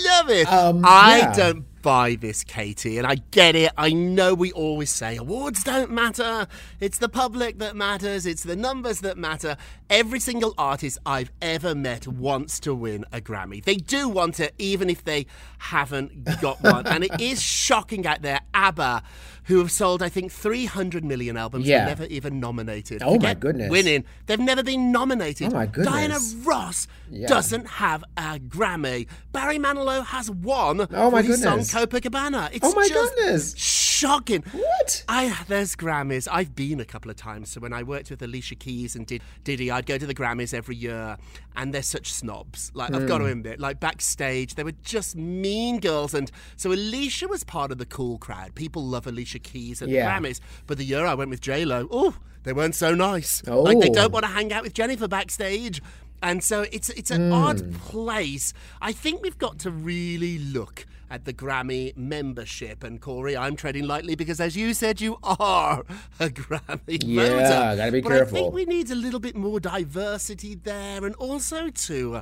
love 0.08 0.30
it. 0.32 0.48
Um, 0.52 0.84
I 0.84 1.18
yeah. 1.20 1.34
don't 1.34 1.66
buy 1.86 2.16
this, 2.16 2.44
Katy, 2.44 2.98
and 2.98 3.06
I 3.06 3.18
get 3.30 3.56
it. 3.56 3.72
I 3.78 3.92
know 3.92 4.34
we 4.34 4.52
always 4.54 4.90
say 4.90 5.18
awards 5.18 5.64
don't 5.64 5.92
matter. 5.92 6.48
It's 6.80 6.98
the 6.98 7.08
public 7.08 7.60
that 7.60 7.76
matters. 7.76 8.26
It's 8.26 8.42
the 8.42 8.56
numbers 8.56 9.02
that 9.02 9.20
matter. 9.20 9.56
Every 9.88 10.20
single 10.20 10.56
artist 10.58 10.98
I've 11.06 11.32
ever 11.44 11.76
met 11.76 12.08
wants 12.08 12.60
to 12.62 12.74
win 12.74 13.06
a 13.14 13.22
Grammy. 13.22 13.64
They 13.64 13.76
do 13.76 14.10
want 14.10 14.40
it, 14.40 14.56
even 14.58 14.90
if 14.90 15.04
they 15.04 15.28
haven't 15.60 16.26
got 16.42 16.64
one. 16.64 16.88
and 16.88 17.04
it 17.04 17.22
is 17.22 17.40
shocking 17.44 18.08
out 18.08 18.24
there. 18.24 18.40
ABBA 18.56 19.04
who 19.46 19.60
have 19.60 19.72
sold, 19.72 20.02
I 20.02 20.10
think, 20.10 20.32
300 20.32 21.04
million 21.04 21.38
albums, 21.38 21.68
Yeah. 21.68 21.86
never 21.86 22.06
even 22.06 22.40
nominated. 22.40 23.02
Oh, 23.04 23.20
my 23.20 23.34
goodness. 23.34 23.70
Winning. 23.70 24.04
They've 24.26 24.40
never 24.40 24.64
been 24.64 24.92
nominated. 24.92 25.48
Oh, 25.54 25.56
my 25.56 25.66
goodness. 25.66 25.94
Diana 25.94 26.18
Ross 26.44 26.88
Yeah. 27.12 27.28
doesn't 27.28 27.68
have 27.68 28.04
a 28.18 28.40
Grammy. 28.40 29.08
Barry 29.32 29.58
Manilow 29.60 30.04
has 30.06 30.30
one 30.32 30.88
Oh, 30.92 31.12
my 31.12 31.22
for 31.22 31.28
his 31.28 31.42
goodness. 31.42 31.70
song 31.72 31.88
Copacabana. 31.88 32.50
It's 32.54 32.66
Oh, 32.66 32.74
my 32.74 32.88
just 32.88 33.16
goodness. 33.16 33.54
Shocking. 33.96 34.44
What? 34.52 35.04
I 35.08 35.44
there's 35.48 35.76
Grammys. 35.76 36.28
I've 36.32 36.56
been 36.56 36.80
a 36.80 36.86
couple 36.86 37.10
of 37.10 37.18
times. 37.18 37.50
So 37.52 37.62
when 37.62 37.74
I 37.74 37.84
worked 37.84 38.10
with 38.10 38.22
Alicia 38.22 38.56
Keys 38.56 38.96
and 38.96 39.06
did 39.08 39.22
Diddy, 39.44 39.72
I'd 39.72 39.86
go 39.86 39.98
to 39.98 40.06
the 40.06 40.14
Grammys 40.16 40.54
every 40.54 40.76
year, 40.76 41.18
and 41.56 41.74
they're 41.74 41.82
such 41.82 42.12
snobs. 42.12 42.72
Like 42.74 42.94
I've 42.94 43.08
got 43.08 43.20
to 43.20 43.26
Mm. 43.26 43.32
admit, 43.32 43.60
like 43.60 43.80
backstage, 43.80 44.56
they 44.56 44.64
were 44.64 44.74
just 44.84 45.16
mean 45.16 45.80
girls. 45.80 46.14
And 46.14 46.30
so 46.58 46.72
Alicia 46.72 47.28
was 47.28 47.44
part 47.44 47.72
of 47.72 47.78
the 47.78 47.86
cool 47.86 48.18
crowd. 48.18 48.54
People 48.56 48.84
love 48.86 49.08
Alicia 49.08 49.40
Keys 49.40 49.82
at 49.82 49.90
Yeah. 49.90 50.20
the 50.20 50.28
Grammys. 50.28 50.40
But 50.68 50.78
the 50.78 50.86
year 50.86 51.06
I 51.06 51.14
went 51.14 51.30
with 51.30 51.42
J 51.42 51.64
Lo, 51.66 51.88
oh, 51.92 52.16
they 52.44 52.54
weren't 52.54 52.76
so 52.76 52.94
nice. 52.94 53.42
Like 53.48 53.80
they 53.80 53.90
Oh. 53.90 53.94
don't 53.94 54.12
want 54.12 54.26
to 54.26 54.32
hang 54.32 54.52
out 54.54 54.64
with 54.64 54.74
Jennifer 54.74 55.08
backstage. 55.08 55.82
And 56.28 56.44
so 56.44 56.66
it's 56.72 56.90
it's 56.90 57.12
an 57.12 57.30
Mm. 57.30 57.34
odd 57.48 57.60
place. 57.76 58.52
I 58.82 58.92
think 58.94 59.22
we've 59.22 59.38
got 59.38 59.60
to 59.60 59.70
really 59.70 60.40
look 60.40 60.88
at 61.08 61.24
the 61.26 61.34
Grammy 61.34 61.96
membership. 61.96 62.84
And 62.84 63.00
Corey, 63.00 63.38
I'm 63.38 63.56
treading 63.56 63.86
lightly 63.86 64.16
because, 64.16 64.40
as 64.40 64.58
you 64.58 64.74
said, 64.74 65.00
you 65.02 65.18
are 65.24 65.84
a 66.20 66.30
Grammy 66.30 66.98
Yeah, 67.04 67.28
voter. 67.28 67.78
gotta 67.78 67.92
be 67.92 68.02
but 68.02 68.12
I 68.14 68.26
think 68.26 68.54
we 68.56 68.66
need 68.66 68.90
a 68.90 68.96
little 68.96 69.20
bit 69.20 69.36
more 69.36 69.60
diversity 69.60 70.56
there, 70.56 71.06
and 71.06 71.14
also 71.28 71.70
to 71.70 72.16
uh, 72.16 72.22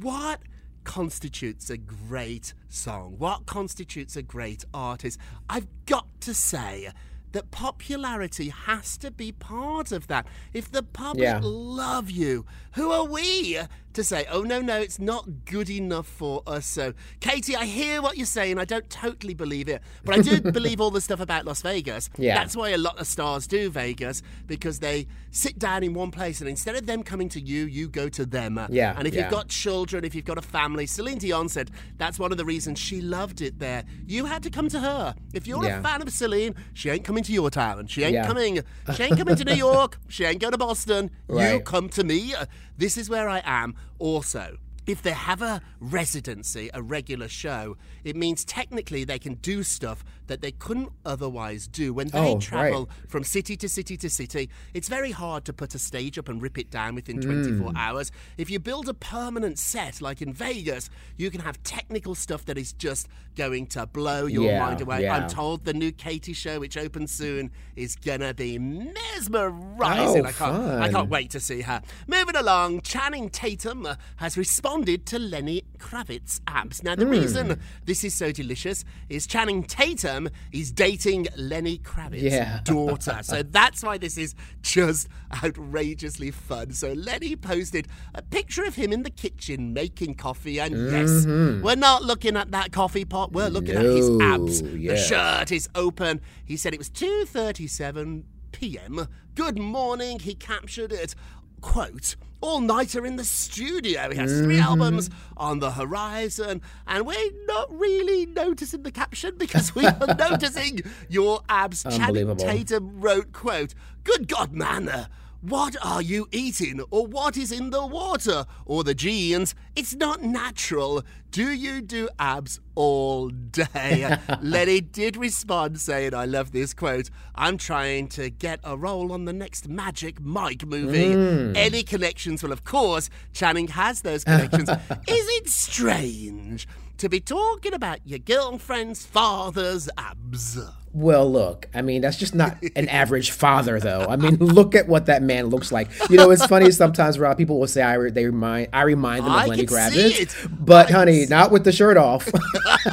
what 0.00 0.40
constitutes 0.84 1.70
a 1.70 1.78
great 1.78 2.52
song? 2.68 3.14
What 3.18 3.46
constitutes 3.46 4.14
a 4.16 4.22
great 4.22 4.64
artist? 4.74 5.18
I've 5.48 5.68
got 5.86 6.06
to 6.20 6.34
say 6.34 6.90
that 7.32 7.50
popularity 7.50 8.48
has 8.48 8.96
to 8.98 9.10
be 9.10 9.32
part 9.32 9.92
of 9.92 10.06
that. 10.08 10.26
If 10.52 10.70
the 10.70 10.82
public 10.82 11.22
Yeah. 11.24 11.40
love 11.42 12.10
you, 12.10 12.46
who 12.72 12.90
are 12.90 13.04
we 13.04 13.60
to 13.98 14.04
say, 14.04 14.26
oh, 14.30 14.42
no, 14.42 14.60
no, 14.60 14.76
it's 14.78 14.98
not 15.00 15.44
good 15.44 15.68
enough 15.68 16.06
for 16.06 16.42
us? 16.46 16.66
So, 16.66 16.94
Katy, 17.20 17.56
I 17.56 17.64
hear 17.66 18.00
what 18.00 18.16
you're 18.16 18.26
saying. 18.26 18.58
I 18.58 18.64
don't 18.64 18.88
totally 18.88 19.34
believe 19.34 19.68
it, 19.68 19.82
but 20.04 20.14
I 20.16 20.22
do 20.22 20.40
believe 20.52 20.80
all 20.80 20.90
the 20.90 21.00
stuff 21.00 21.18
about 21.20 21.44
Las 21.44 21.62
Vegas. 21.62 22.08
Yeah. 22.16 22.34
That's 22.36 22.56
why 22.56 22.70
a 22.70 22.78
lot 22.78 22.98
of 23.00 23.06
stars 23.06 23.46
do 23.48 23.70
Vegas 23.70 24.22
because 24.46 24.78
they 24.78 25.06
sit 25.32 25.58
down 25.58 25.82
in 25.82 25.94
one 25.94 26.10
place 26.12 26.40
and 26.40 26.48
instead 26.48 26.76
of 26.76 26.86
them 26.86 27.02
coming 27.02 27.28
to 27.30 27.40
you, 27.40 27.64
you 27.66 27.88
go 27.88 28.08
to 28.08 28.24
them. 28.24 28.56
Uh, 28.56 28.68
yeah, 28.70 28.94
And 28.96 29.06
if 29.08 29.14
yeah. 29.14 29.22
you've 29.22 29.30
got 29.32 29.48
children, 29.48 30.04
if 30.04 30.14
you've 30.14 30.24
got 30.24 30.38
a 30.38 30.42
family, 30.42 30.86
Celine 30.86 31.18
Dion 31.18 31.48
said 31.48 31.70
that's 31.96 32.18
one 32.18 32.30
of 32.30 32.38
the 32.38 32.44
reasons 32.44 32.78
she 32.78 33.00
loved 33.00 33.40
it 33.40 33.58
there. 33.58 33.84
You 34.06 34.26
had 34.26 34.42
to 34.44 34.50
come 34.50 34.68
to 34.68 34.78
her. 34.80 35.14
If 35.34 35.46
you're 35.46 35.64
Yeah. 35.64 35.80
a 35.80 35.82
fan 35.82 36.00
of 36.02 36.10
Celine, 36.10 36.54
she 36.72 36.88
ain't 36.88 37.04
coming 37.04 37.24
to 37.24 37.32
your 37.32 37.50
town. 37.50 37.88
She 37.88 38.04
ain't 38.04 38.14
Yeah. 38.14 38.26
coming. 38.26 38.60
She 38.94 39.02
ain't 39.02 39.18
coming 39.18 39.34
to 39.36 39.44
New 39.44 39.54
York. 39.68 39.98
She 40.08 40.24
ain't 40.24 40.40
going 40.40 40.52
to 40.52 40.58
Boston. 40.58 41.10
You 41.28 41.60
come 41.60 41.88
to 41.90 42.04
me. 42.04 42.34
This 42.78 42.96
is 42.96 43.10
where 43.10 43.28
I 43.28 43.42
am. 43.44 43.74
Also, 43.98 44.56
if 44.88 45.02
they 45.02 45.12
have 45.12 45.42
a 45.42 45.60
residency, 45.80 46.70
a 46.74 46.82
regular 46.82 47.28
show, 47.28 47.76
it 48.04 48.16
means 48.16 48.44
technically 48.44 49.04
they 49.04 49.18
can 49.18 49.34
do 49.34 49.62
stuff 49.62 50.04
that 50.26 50.40
they 50.42 50.50
couldn't 50.50 50.90
otherwise 51.04 51.66
do. 51.68 51.92
When 51.94 52.08
they 52.08 52.18
Oh, 52.18 52.32
right. 52.34 52.40
travel 52.42 52.90
from 53.06 53.22
city 53.24 53.56
to 53.58 53.68
city 53.68 53.96
to 53.98 54.10
city, 54.10 54.48
it's 54.74 54.88
very 54.88 55.10
hard 55.12 55.44
to 55.44 55.52
put 55.52 55.74
a 55.74 55.78
stage 55.78 56.18
up 56.18 56.28
and 56.28 56.40
rip 56.42 56.58
it 56.58 56.70
down 56.70 56.94
within 56.94 57.20
24 57.20 57.70
Mm. 57.72 57.76
hours. 57.76 58.10
If 58.36 58.50
you 58.50 58.58
build 58.58 58.88
a 58.88 58.94
permanent 58.94 59.58
set 59.58 60.00
like 60.00 60.20
in 60.22 60.32
Vegas, 60.32 60.88
you 61.16 61.30
can 61.30 61.40
have 61.42 61.62
technical 61.62 62.14
stuff 62.14 62.44
that 62.46 62.56
is 62.58 62.72
just 62.72 63.08
going 63.36 63.66
to 63.68 63.86
blow 63.86 64.26
your 64.26 64.44
Yeah, 64.44 64.58
mind 64.66 64.80
away. 64.80 65.02
yeah. 65.02 65.14
I'm 65.16 65.28
told 65.28 65.64
the 65.64 65.74
new 65.74 65.92
Katy 65.92 66.32
show, 66.32 66.60
which 66.60 66.76
opens 66.76 67.12
soon, 67.12 67.50
is 67.76 67.94
gonna 67.94 68.32
be 68.34 68.58
mesmerizing. 68.58 70.24
Oh, 70.24 70.28
I 70.28 70.32
can't 70.32 70.82
I 70.82 70.88
can't 70.90 71.10
wait 71.10 71.30
to 71.32 71.40
see 71.40 71.60
her. 71.62 71.82
Moving 72.06 72.36
along, 72.36 72.80
Channing 72.82 73.28
Tatum 73.30 73.86
uh, 73.86 73.94
has 74.16 74.36
responded 74.36 74.77
to 74.84 75.18
Lenny 75.18 75.62
Kravitz's 75.78 76.40
abs. 76.46 76.82
Now 76.82 76.94
the 76.94 77.04
Hmm. 77.04 77.10
reason 77.10 77.60
this 77.84 78.04
is 78.04 78.14
so 78.14 78.32
delicious 78.32 78.84
is 79.08 79.26
Channing 79.26 79.62
Tatum 79.64 80.28
is 80.52 80.70
dating 80.72 81.26
Lenny 81.36 81.78
Kravitz's 81.78 82.22
Yeah. 82.22 82.60
daughter. 82.64 83.18
so 83.22 83.42
that's 83.50 83.82
why 83.82 83.98
this 83.98 84.16
is 84.16 84.34
just 84.62 85.08
outrageously 85.42 86.30
fun. 86.30 86.72
So 86.72 86.92
Lenny 86.92 87.36
posted 87.36 87.88
a 88.14 88.22
picture 88.22 88.64
of 88.64 88.74
him 88.76 88.92
in 88.92 89.02
the 89.02 89.10
kitchen 89.10 89.72
making 89.72 90.14
coffee, 90.14 90.58
and 90.60 90.74
yes, 90.90 91.26
Mhm. 91.26 91.62
we're 91.62 91.74
not 91.76 92.04
looking 92.04 92.36
at 92.36 92.50
that 92.52 92.72
coffee 92.72 93.04
pot. 93.04 93.32
We're 93.32 93.48
looking 93.50 93.74
at 93.76 93.84
his 93.84 94.08
No, 94.08 94.24
abs. 94.34 94.62
The 94.62 94.96
shirt 94.96 95.52
is 95.52 95.68
open. 95.74 96.20
He 96.44 96.56
said 96.56 96.72
it 96.72 96.78
was 96.78 96.88
2:37 96.90 98.24
p.m. 98.52 99.06
Good 99.34 99.58
morning. 99.58 100.18
He 100.18 100.34
captured 100.34 100.90
it. 100.92 101.14
Quote, 101.60 102.16
all 102.40 102.60
nighter 102.60 103.04
in 103.04 103.16
the 103.16 103.24
studio. 103.24 104.10
He 104.10 104.16
has 104.16 104.30
3 104.40 104.56
Mhm. 104.58 104.62
albums 104.62 105.10
on 105.36 105.58
the 105.58 105.72
horizon, 105.72 106.62
and 106.86 107.04
we're 107.04 107.32
not 107.46 107.66
really 107.76 108.26
noticing 108.26 108.82
the 108.84 108.92
caption 108.92 109.34
because 109.36 109.74
we 109.74 109.84
are 109.84 110.14
noticing 110.18 110.80
your 111.08 111.40
abs. 111.48 111.82
Channing. 111.82 112.36
Tatum 112.36 113.00
wrote, 113.00 113.32
quote, 113.32 113.74
Good 114.04 114.28
God, 114.28 114.52
man, 114.52 114.88
uh, 114.88 115.06
what 115.40 115.76
are 115.84 116.02
you 116.02 116.26
eating? 116.32 116.80
Or 116.90 117.06
what 117.06 117.36
is 117.36 117.52
in 117.52 117.70
the 117.70 117.86
water? 117.86 118.44
Or 118.66 118.82
the 118.82 118.94
jeans? 118.94 119.54
It's 119.76 119.94
not 119.94 120.22
natural. 120.22 121.04
Do 121.30 121.52
you 121.52 121.80
do 121.80 122.08
abs 122.18 122.58
all 122.74 123.28
day? 123.28 124.16
Lenny 124.42 124.80
did 124.80 125.16
respond 125.16 125.80
saying, 125.80 126.12
I 126.12 126.24
love 126.24 126.50
this 126.50 126.74
quote. 126.74 127.10
I'm 127.36 127.56
trying 127.56 128.08
to 128.08 128.30
get 128.30 128.58
a 128.64 128.76
role 128.76 129.12
on 129.12 129.26
the 129.26 129.32
next 129.32 129.68
Magic 129.68 130.20
Mike 130.20 130.66
movie. 130.66 131.14
Mm. 131.14 131.56
Any 131.56 131.84
connections? 131.84 132.42
Well, 132.42 132.52
of 132.52 132.64
course, 132.64 133.08
Channing 133.32 133.68
has 133.68 134.02
those 134.02 134.24
connections. 134.24 134.68
Is 135.06 135.28
it 135.28 135.48
strange 135.48 136.66
to 136.96 137.08
be 137.08 137.20
talking 137.20 137.74
about 137.74 138.00
your 138.04 138.18
girlfriend's 138.18 139.06
father's 139.06 139.88
abs? 139.96 140.58
Well, 140.92 141.30
look, 141.30 141.68
I 141.74 141.82
mean, 141.82 142.00
that's 142.00 142.16
just 142.16 142.34
not 142.34 142.56
an 142.76 142.88
average 143.02 143.30
father, 143.30 143.78
though. 143.78 144.06
I 144.08 144.16
mean, 144.16 144.36
look 144.36 144.74
at 144.74 144.88
what 144.88 145.06
that 145.06 145.22
man 145.22 145.46
looks 145.46 145.70
like. 145.70 145.88
You 146.10 146.16
know, 146.16 146.30
it's 146.30 146.46
funny 146.46 146.70
sometimes, 146.70 147.18
Rob. 147.18 147.36
People 147.36 147.60
will 147.60 147.66
say 147.66 147.82
I 147.82 147.94
re- 147.94 148.10
they 148.10 148.24
remind 148.26 148.68
I 148.72 148.82
remind 148.82 149.24
them 149.24 149.32
of 149.32 149.38
I 149.38 149.46
Lenny 149.46 149.66
Kravitz, 149.66 150.20
it. 150.20 150.36
but 150.64 150.90
honey, 150.90 151.26
not 151.26 151.50
with 151.50 151.64
the 151.64 151.72
shirt 151.72 151.96
off. 151.96 152.26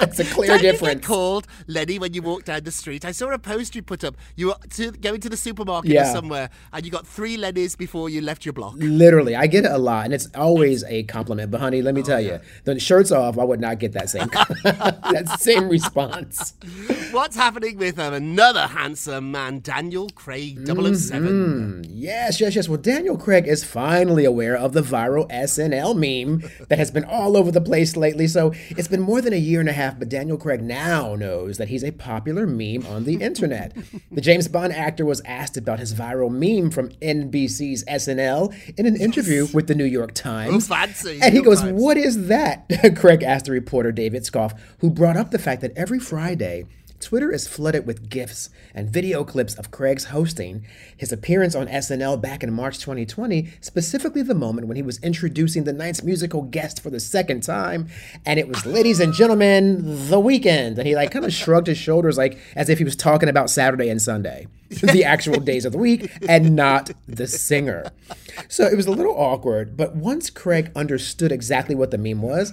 it's 0.00 0.18
a 0.18 0.24
clear 0.24 0.48
Don't 0.58 0.62
you 0.62 0.72
get 0.80 1.02
called 1.02 1.46
Lenny 1.66 1.98
when 1.98 2.14
you 2.14 2.22
walk 2.22 2.44
down 2.44 2.64
the 2.64 2.70
street? 2.70 3.04
I 3.04 3.12
saw 3.12 3.30
a 3.32 3.38
post 3.38 3.74
you 3.74 3.82
put 3.82 4.02
up. 4.04 4.16
You 4.36 4.48
were 4.48 4.56
to, 4.70 4.90
going 4.92 5.20
to 5.20 5.28
the 5.28 5.36
supermarket 5.36 5.90
Yeah. 5.90 6.10
or 6.10 6.14
somewhere, 6.14 6.50
and 6.72 6.84
you 6.84 6.90
got 6.90 7.06
three 7.06 7.36
Lennys 7.36 7.76
before 7.76 8.08
you 8.08 8.20
left 8.22 8.44
your 8.44 8.52
block. 8.52 8.74
Literally, 8.76 9.36
I 9.36 9.46
get 9.46 9.64
it 9.64 9.70
a 9.72 9.78
lot, 9.78 10.04
and 10.06 10.14
it's 10.14 10.28
always 10.34 10.84
a 10.84 11.02
compliment. 11.04 11.50
But 11.50 11.60
honey, 11.60 11.82
let 11.82 11.90
Oh, 11.90 11.94
me 11.96 12.02
tell 12.02 12.20
you, 12.20 12.38
the 12.64 12.78
shirts 12.78 13.10
off, 13.12 13.36
I 13.38 13.44
would 13.44 13.60
not 13.60 13.78
get 13.80 13.92
that 13.92 14.08
same 14.08 14.28
that 14.64 15.36
same 15.40 15.68
response. 15.68 16.54
What's 17.12 17.34
happening 17.34 17.76
with 17.76 17.98
um, 17.98 18.14
another 18.14 18.66
handsome 18.68 19.32
man, 19.32 19.60
Daniel 19.60 20.08
Craig 20.14 20.64
7 20.66 21.82
Mhm. 21.82 21.86
Yes, 21.90 22.40
yes, 22.40 22.54
yes. 22.54 22.68
Well, 22.68 22.78
Daniel 22.78 23.16
Craig 23.16 23.48
is 23.48 23.64
finally 23.64 24.24
aware 24.24 24.56
of 24.56 24.72
the 24.74 24.80
viral 24.82 25.28
SNL 25.30 25.94
meme 25.94 26.48
that 26.68 26.78
has 26.78 26.90
been 26.90 27.04
all 27.04 27.36
over 27.36 27.50
the 27.50 27.60
place 27.60 27.96
lately. 27.96 28.28
So 28.28 28.52
it's 28.70 28.86
been 28.88 29.00
more 29.00 29.20
than 29.20 29.32
a 29.32 29.36
year 29.36 29.58
and 29.60 29.68
a 29.68 29.72
half, 29.72 29.98
but 29.98 30.08
Daniel 30.08 30.36
Craig 30.36 30.62
now 30.62 31.16
knows 31.16 31.58
that 31.58 31.68
he's 31.68 31.82
a 31.82 31.90
popular 31.90 32.46
meme 32.46 32.86
on 32.86 33.04
the 33.04 33.16
internet. 33.16 33.76
the 34.12 34.20
James 34.20 34.46
Bond 34.46 34.72
actor 34.72 35.04
was 35.04 35.20
asked 35.24 35.56
about 35.56 35.80
his 35.80 35.92
viral 35.92 36.30
meme 36.30 36.70
from 36.70 36.90
NBC's 37.02 37.84
SNL 37.86 38.54
in 38.78 38.86
an 38.86 38.94
interview 38.96 39.48
with 39.52 39.66
the 39.66 39.74
New 39.74 39.84
York 39.84 40.14
Times. 40.14 40.70
Oh, 40.70 40.74
fancy. 40.74 41.18
And 41.20 41.34
he 41.34 41.42
goes, 41.42 41.60
Times. 41.60 41.80
What 41.80 41.96
is 41.96 42.28
that? 42.28 42.70
Craig 42.96 43.22
asked 43.24 43.46
the 43.46 43.52
reporter 43.52 43.90
Dave 43.90 44.12
Itzkoff, 44.12 44.56
who 44.78 44.90
brought 44.90 45.16
up 45.16 45.30
the 45.32 45.38
fact 45.38 45.60
that 45.62 45.72
every 45.76 45.98
Friday, 45.98 46.66
Twitter 47.00 47.32
is 47.32 47.48
flooded 47.48 47.86
with 47.86 48.10
GIFs 48.10 48.50
and 48.74 48.90
video 48.90 49.24
clips 49.24 49.54
of 49.54 49.70
Craig's 49.70 50.04
hosting 50.04 50.64
his 50.96 51.10
appearance 51.10 51.54
on 51.54 51.66
SNL 51.66 52.20
back 52.20 52.42
in 52.42 52.52
March 52.52 52.78
2020, 52.78 53.48
specifically 53.60 54.22
the 54.22 54.34
moment 54.34 54.68
when 54.68 54.76
he 54.76 54.82
was 54.82 55.02
introducing 55.02 55.64
the 55.64 55.72
night's 55.72 56.02
musical 56.02 56.42
guest 56.42 56.82
for 56.82 56.90
the 56.90 57.00
second 57.00 57.42
time. 57.42 57.88
And 58.26 58.38
it 58.38 58.48
was, 58.48 58.66
ladies 58.66 59.00
and 59.00 59.14
gentlemen, 59.14 60.08
the 60.08 60.20
Weeknd. 60.20 60.78
And 60.78 60.86
he 60.86 60.94
like 60.94 61.10
kind 61.10 61.24
of 61.24 61.32
shrugged 61.32 61.66
his 61.66 61.78
shoulders 61.78 62.18
like 62.18 62.38
as 62.54 62.68
if 62.68 62.78
he 62.78 62.84
was 62.84 62.96
talking 62.96 63.28
about 63.28 63.50
Saturday 63.50 63.88
and 63.88 64.00
Sunday, 64.00 64.46
the 64.70 65.04
actual 65.04 65.40
days 65.40 65.64
of 65.64 65.72
the 65.72 65.78
week, 65.78 66.10
and 66.28 66.54
not 66.56 66.90
the 67.08 67.26
singer. 67.26 67.90
So 68.48 68.64
it 68.66 68.76
was 68.76 68.86
a 68.86 68.90
little 68.92 69.14
awkward, 69.14 69.76
but 69.76 69.96
once 69.96 70.30
Craig 70.30 70.70
understood 70.76 71.32
exactly 71.32 71.74
what 71.74 71.90
the 71.90 71.98
meme 71.98 72.22
was, 72.22 72.52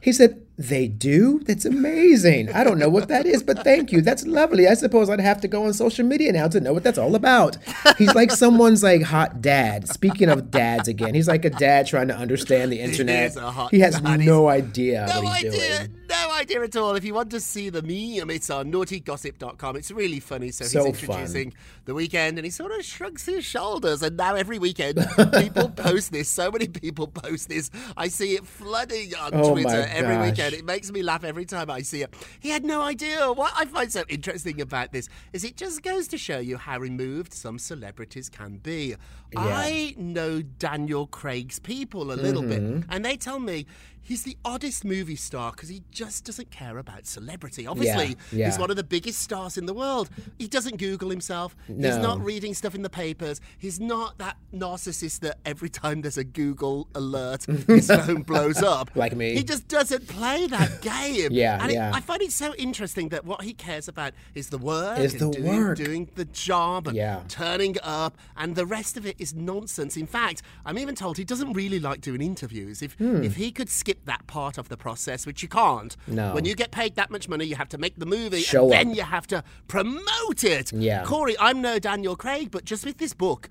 he 0.00 0.12
said, 0.12 0.42
They 0.58 0.86
do? 0.88 1.40
That's 1.40 1.64
amazing. 1.64 2.50
I 2.52 2.64
don't 2.64 2.78
know 2.78 2.88
what 2.88 3.08
that 3.08 3.26
is, 3.26 3.42
but 3.42 3.62
thank 3.64 3.92
you. 3.92 4.00
That's 4.00 4.24
lovely. 4.26 4.66
I 4.66 4.74
suppose 4.74 5.10
I'd 5.10 5.20
have 5.20 5.40
to 5.42 5.48
go 5.48 5.64
on 5.66 5.72
social 5.74 6.06
media 6.06 6.32
now 6.32 6.48
to 6.48 6.60
know 6.60 6.72
what 6.72 6.82
that's 6.84 6.98
all 6.98 7.14
about. 7.14 7.56
He's 7.98 8.14
like 8.14 8.30
someone's 8.30 8.82
like 8.82 9.02
hot 9.02 9.42
dad. 9.42 9.88
Speaking 9.88 10.28
of 10.28 10.50
dads 10.50 10.88
again, 10.88 11.14
he's 11.14 11.28
like 11.28 11.44
a 11.44 11.50
dad 11.50 11.86
trying 11.86 12.08
to 12.08 12.16
understand 12.16 12.72
the 12.72 12.80
internet. 12.80 13.30
is 13.30 13.36
a 13.36 13.50
hot 13.50 13.70
he 13.70 13.80
has 13.80 14.00
no 14.02 14.48
idea 14.48 15.06
No 15.08 15.22
what 15.22 15.36
he's 15.42 15.54
idea. 15.54 15.78
doing. 15.78 15.92
No 16.08 16.30
idea 16.32 16.62
at 16.62 16.76
all. 16.76 16.94
If 16.94 17.04
you 17.04 17.14
want 17.14 17.30
to 17.30 17.40
see 17.40 17.68
the 17.70 17.82
meme, 17.82 18.30
it's 18.30 18.50
on 18.50 18.70
naughtygossip.com. 18.72 19.76
It's 19.76 19.90
really 19.90 20.20
funny. 20.20 20.50
So, 20.50 20.64
So 20.64 20.84
he's 20.84 21.00
fun. 21.00 21.10
introducing 21.20 21.54
the 21.84 21.92
Weeknd 21.92 22.36
and 22.36 22.44
he 22.44 22.50
sort 22.50 22.72
of 22.72 22.84
shrugs 22.84 23.24
his 23.26 23.44
shoulders. 23.44 24.02
And 24.02 24.16
now 24.16 24.34
every 24.34 24.58
weekend, 24.58 24.98
people 25.38 25.68
post 25.70 26.12
this. 26.12 26.28
So 26.28 26.50
many 26.50 26.68
people 26.68 27.08
post 27.08 27.48
this. 27.48 27.70
I 27.96 28.08
see 28.08 28.34
it 28.34 28.46
flooding 28.46 29.14
on 29.16 29.30
Oh 29.34 29.52
Twitter 29.52 29.86
every 29.90 30.18
weekend. 30.30 30.54
It 30.54 30.64
makes 30.64 30.90
me 30.92 31.02
laugh 31.02 31.24
every 31.24 31.44
time 31.44 31.70
I 31.70 31.82
see 31.82 32.02
it. 32.02 32.14
He 32.40 32.50
had 32.50 32.64
no 32.64 32.82
idea. 32.82 33.32
What 33.32 33.52
I 33.56 33.64
find 33.64 33.90
so 33.90 34.04
interesting 34.08 34.60
about 34.60 34.92
this 34.92 35.08
is 35.32 35.44
it 35.44 35.56
just 35.56 35.82
goes 35.82 36.08
to 36.08 36.18
show 36.18 36.38
you 36.38 36.56
how 36.56 36.78
removed 36.78 37.32
some 37.32 37.58
celebrities 37.58 38.28
can 38.28 38.58
be. 38.58 38.94
I 39.36 39.94
know 39.98 40.40
Daniel 40.40 41.06
Craig's 41.06 41.58
people 41.58 42.12
a 42.12 42.14
little 42.14 42.42
bit, 42.42 42.62
Mhm. 42.62 42.84
and 42.88 43.04
they 43.04 43.16
tell 43.16 43.38
me 43.40 43.66
he's 44.06 44.22
the 44.22 44.36
oddest 44.44 44.84
movie 44.84 45.16
star 45.16 45.50
because 45.50 45.68
he 45.68 45.82
just 45.90 46.24
doesn't 46.24 46.50
care 46.50 46.78
about 46.78 47.06
celebrity. 47.06 47.66
Obviously, 47.66 48.16
yeah. 48.32 48.46
he's 48.46 48.58
one 48.58 48.70
of 48.70 48.76
the 48.76 48.84
biggest 48.84 49.18
stars 49.18 49.58
in 49.58 49.66
the 49.66 49.74
world. 49.74 50.08
He 50.38 50.46
doesn't 50.46 50.76
Google 50.78 51.10
himself. 51.10 51.56
He's 51.66 51.96
not 51.96 52.20
reading 52.20 52.54
stuff 52.54 52.74
in 52.74 52.82
the 52.82 52.90
papers. 52.90 53.40
He's 53.58 53.80
not 53.80 54.18
that 54.18 54.36
narcissist 54.54 55.20
that 55.20 55.38
every 55.44 55.68
time 55.68 56.02
there's 56.02 56.18
a 56.18 56.24
Google 56.24 56.88
alert, 56.94 57.44
his 57.66 57.86
phone 58.06 58.22
blows 58.22 58.62
up. 58.62 58.90
Like 58.94 59.16
me. 59.16 59.34
He 59.34 59.42
just 59.42 59.66
doesn't 59.68 60.06
play 60.08 60.46
that 60.46 60.80
game. 60.82 61.32
Yeah, 61.32 61.58
and 61.62 61.72
it- 61.72 61.78
I 61.78 62.00
find 62.00 62.22
it 62.22 62.32
so 62.32 62.54
interesting 62.54 63.08
that 63.10 63.24
what 63.24 63.42
he 63.42 63.52
cares 63.52 63.88
about 63.88 64.12
is 64.34 64.50
the 64.50 64.58
work, 64.58 64.98
Is 64.98 65.14
the 65.14 65.30
doing, 65.30 65.44
work. 65.64 65.76
doing 65.76 66.10
the 66.14 66.24
job, 66.26 66.86
and 66.88 66.96
Yeah. 66.96 67.22
turning 67.28 67.76
up, 67.82 68.16
and 68.36 68.54
the 68.54 68.66
rest 68.66 68.96
of 68.96 69.04
it 69.06 69.16
is 69.18 69.34
nonsense. 69.34 69.96
In 69.96 70.06
fact, 70.06 70.42
I'm 70.64 70.78
even 70.78 70.94
told 70.94 71.16
he 71.18 71.24
doesn't 71.24 71.52
really 71.54 71.80
like 71.80 72.00
doing 72.00 72.20
interviews. 72.22 72.82
If 72.82 72.94
Hmm. 72.94 73.22
if 73.22 73.36
he 73.36 73.50
could 73.50 73.68
skip 73.68 73.95
that 74.04 74.26
part 74.26 74.58
of 74.58 74.68
the 74.68 74.76
process, 74.76 75.26
which 75.26 75.42
you 75.42 75.48
can't, 75.48 75.96
No. 76.06 76.34
when 76.34 76.44
you 76.44 76.54
get 76.54 76.70
paid 76.70 76.94
that 76.96 77.10
much 77.10 77.28
money, 77.28 77.44
you 77.44 77.56
have 77.56 77.68
to 77.70 77.78
make 77.78 77.96
the 77.96 78.06
movie, 78.06 78.42
Show 78.42 78.64
and 78.64 78.72
then 78.72 78.90
up. 78.90 78.96
you 78.96 79.02
have 79.02 79.26
to 79.28 79.44
promote 79.68 80.44
it. 80.44 80.72
Yeah. 80.72 81.04
Corey, 81.04 81.36
I'm 81.38 81.60
no 81.60 81.78
Daniel 81.78 82.16
Craig, 82.16 82.50
but 82.50 82.64
just 82.64 82.84
with 82.84 82.98
this 82.98 83.14
book. 83.14 83.48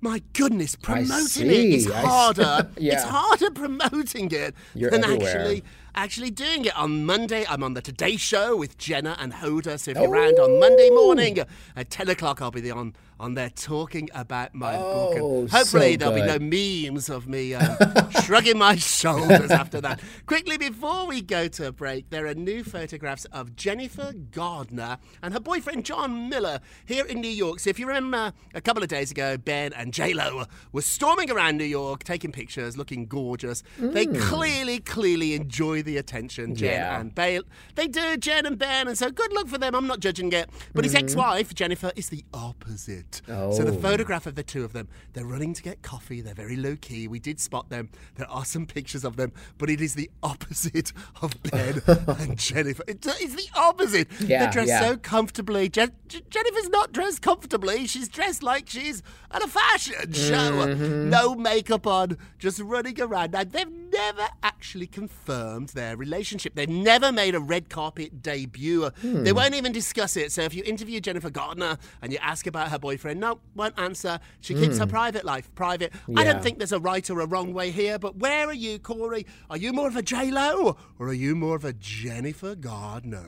My 0.00 0.22
goodness, 0.34 0.76
promoting 0.76 1.46
it 1.46 1.52
is 1.52 1.90
harder. 1.90 2.68
Yeah. 2.76 2.94
It's 2.94 3.04
harder 3.04 3.50
promoting 3.50 4.30
it 4.32 4.54
You're 4.74 4.90
than 4.90 5.02
everywhere. 5.02 5.28
actually 5.28 5.64
actually 5.94 6.30
doing 6.30 6.64
it. 6.66 6.76
On 6.76 7.06
Monday, 7.06 7.46
I'm 7.48 7.62
on 7.62 7.74
the 7.74 7.80
Today 7.80 8.16
Show 8.16 8.56
with 8.56 8.76
Jenna 8.76 9.16
and 9.18 9.32
Hoda. 9.32 9.78
So 9.80 9.92
if 9.92 9.96
you're 9.96 10.10
around 10.10 10.34
oh. 10.38 10.44
on 10.44 10.60
Monday 10.60 10.90
morning 10.90 11.38
at 11.76 11.88
10 11.88 12.10
o'clock, 12.10 12.42
I'll 12.42 12.50
be 12.50 12.70
on 12.70 12.94
on 13.20 13.34
there 13.34 13.50
talking 13.50 14.08
about 14.14 14.54
my 14.54 14.76
book. 14.76 15.16
Oh, 15.20 15.40
And 15.42 15.50
hopefully, 15.50 15.92
so 15.92 15.96
there'll 15.98 16.14
be 16.14 16.22
no 16.22 16.38
memes 16.38 17.08
of 17.08 17.26
me 17.28 17.54
um, 17.54 17.76
shrugging 18.24 18.58
my 18.58 18.76
shoulders 18.76 19.50
after 19.50 19.80
that. 19.80 20.00
Quickly, 20.26 20.56
before 20.58 21.06
we 21.06 21.22
go 21.22 21.48
to 21.48 21.68
a 21.68 21.72
break, 21.72 22.10
there 22.10 22.26
are 22.26 22.34
new 22.34 22.64
photographs 22.64 23.24
of 23.26 23.54
Jennifer 23.56 24.12
Gardner 24.30 24.98
and 25.22 25.32
her 25.32 25.40
boyfriend 25.40 25.84
John 25.84 26.28
Miller 26.28 26.60
here 26.86 27.04
in 27.04 27.20
New 27.20 27.28
York. 27.28 27.60
So 27.60 27.70
if 27.70 27.78
you 27.78 27.86
remember 27.86 28.32
a 28.54 28.60
couple 28.60 28.82
of 28.82 28.88
days 28.88 29.10
ago, 29.10 29.36
Ben 29.36 29.72
and 29.72 29.92
J-Lo 29.92 30.44
were 30.72 30.82
storming 30.82 31.30
around 31.30 31.56
New 31.58 31.64
York, 31.64 32.04
taking 32.04 32.32
pictures, 32.32 32.76
looking 32.76 33.06
gorgeous. 33.06 33.62
They 33.78 34.04
Mm. 34.06 34.20
clearly, 34.20 34.78
clearly 34.80 35.34
enjoy 35.34 35.82
the 35.82 35.96
attention, 35.96 36.54
Jen 36.54 36.70
Yeah. 36.72 37.00
and 37.00 37.14
Bale. 37.14 37.42
They 37.74 37.86
do, 37.86 38.16
Jen 38.16 38.44
and 38.46 38.58
Ben, 38.58 38.86
and 38.88 38.98
so 38.98 39.10
good 39.10 39.32
luck 39.32 39.48
for 39.48 39.56
them. 39.58 39.74
I'm 39.74 39.86
not 39.86 40.00
judging 40.00 40.32
it. 40.32 40.50
But 40.74 40.84
his 40.84 40.94
Mhm. 40.94 40.98
ex-wife, 41.04 41.54
Jennifer, 41.54 41.92
is 41.96 42.08
the 42.10 42.24
opposite. 42.34 43.03
So 43.26 43.62
the 43.64 43.72
Oh. 43.72 43.80
photograph 43.80 44.26
of 44.26 44.34
the 44.34 44.42
two 44.42 44.64
of 44.64 44.72
them, 44.72 44.88
they're 45.12 45.24
running 45.24 45.54
to 45.54 45.62
get 45.62 45.82
coffee. 45.82 46.20
They're 46.20 46.34
very 46.34 46.56
low 46.56 46.76
key. 46.76 47.08
We 47.08 47.18
did 47.18 47.40
spot 47.40 47.68
them. 47.70 47.88
There 48.16 48.28
are 48.30 48.44
some 48.44 48.66
pictures 48.66 49.04
of 49.04 49.16
them, 49.16 49.32
but 49.58 49.70
it 49.70 49.80
is 49.80 49.94
the 49.94 50.10
opposite 50.22 50.92
of 51.22 51.40
Ben 51.44 51.82
and 52.06 52.38
Jennifer. 52.38 52.82
It- 52.86 53.04
It's 53.06 53.34
the 53.34 53.48
opposite. 53.54 54.08
Yeah, 54.20 54.44
they're 54.44 54.52
dressed 54.52 54.68
yeah. 54.68 54.80
so 54.80 54.96
comfortably. 54.96 55.68
Jen- 55.68 55.92
J- 56.08 56.22
Jennifer's 56.30 56.68
not 56.68 56.92
dressed 56.92 57.22
comfortably. 57.22 57.86
She's 57.86 58.08
dressed 58.08 58.42
like 58.42 58.68
she's 58.68 59.02
at 59.30 59.42
a 59.42 59.48
fashion 59.48 60.12
show. 60.12 60.66
Mhm. 60.66 61.08
No 61.08 61.34
makeup 61.34 61.86
on, 61.86 62.16
just 62.38 62.58
running 62.60 63.00
around. 63.00 63.32
Now, 63.32 63.44
they've 63.44 63.70
never 63.92 64.26
actually 64.42 64.86
confirmed 64.86 65.70
their 65.70 65.96
relationship. 65.96 66.54
They've 66.54 66.68
never 66.68 67.12
made 67.12 67.34
a 67.34 67.40
red 67.40 67.68
carpet 67.68 68.22
debut. 68.22 68.90
They 69.02 69.30
Hmm. 69.30 69.36
won't 69.36 69.54
even 69.54 69.72
discuss 69.72 70.16
it. 70.16 70.32
So 70.32 70.42
if 70.42 70.54
you 70.54 70.62
interview 70.64 71.00
Jennifer 71.00 71.30
Gardner 71.30 71.78
and 72.02 72.12
you 72.12 72.18
ask 72.20 72.46
about 72.46 72.70
her 72.70 72.78
boyfriend, 72.94 73.20
no, 73.20 73.40
won't 73.54 73.78
answer. 73.78 74.20
She 74.40 74.54
keeps 74.54 74.78
her 74.78 74.84
Hmm. 74.84 74.90
private 74.90 75.24
life 75.24 75.52
private. 75.54 75.92
I 76.16 76.24
don't 76.24 76.42
think 76.42 76.58
there's 76.58 76.72
a 76.72 76.78
right 76.80 77.08
or 77.10 77.20
a 77.20 77.26
wrong 77.26 77.52
way 77.52 77.70
here, 77.70 77.98
but 77.98 78.16
where 78.18 78.46
are 78.46 78.54
you, 78.54 78.78
Corey? 78.78 79.26
Are 79.50 79.56
you 79.56 79.72
more 79.72 79.88
of 79.88 79.96
a 79.96 80.02
J-Lo 80.02 80.76
or 80.98 81.08
are 81.08 81.12
you 81.12 81.34
more 81.34 81.56
of 81.56 81.64
a 81.64 81.72
Jennifer 81.72 82.54
Gardner? 82.54 83.26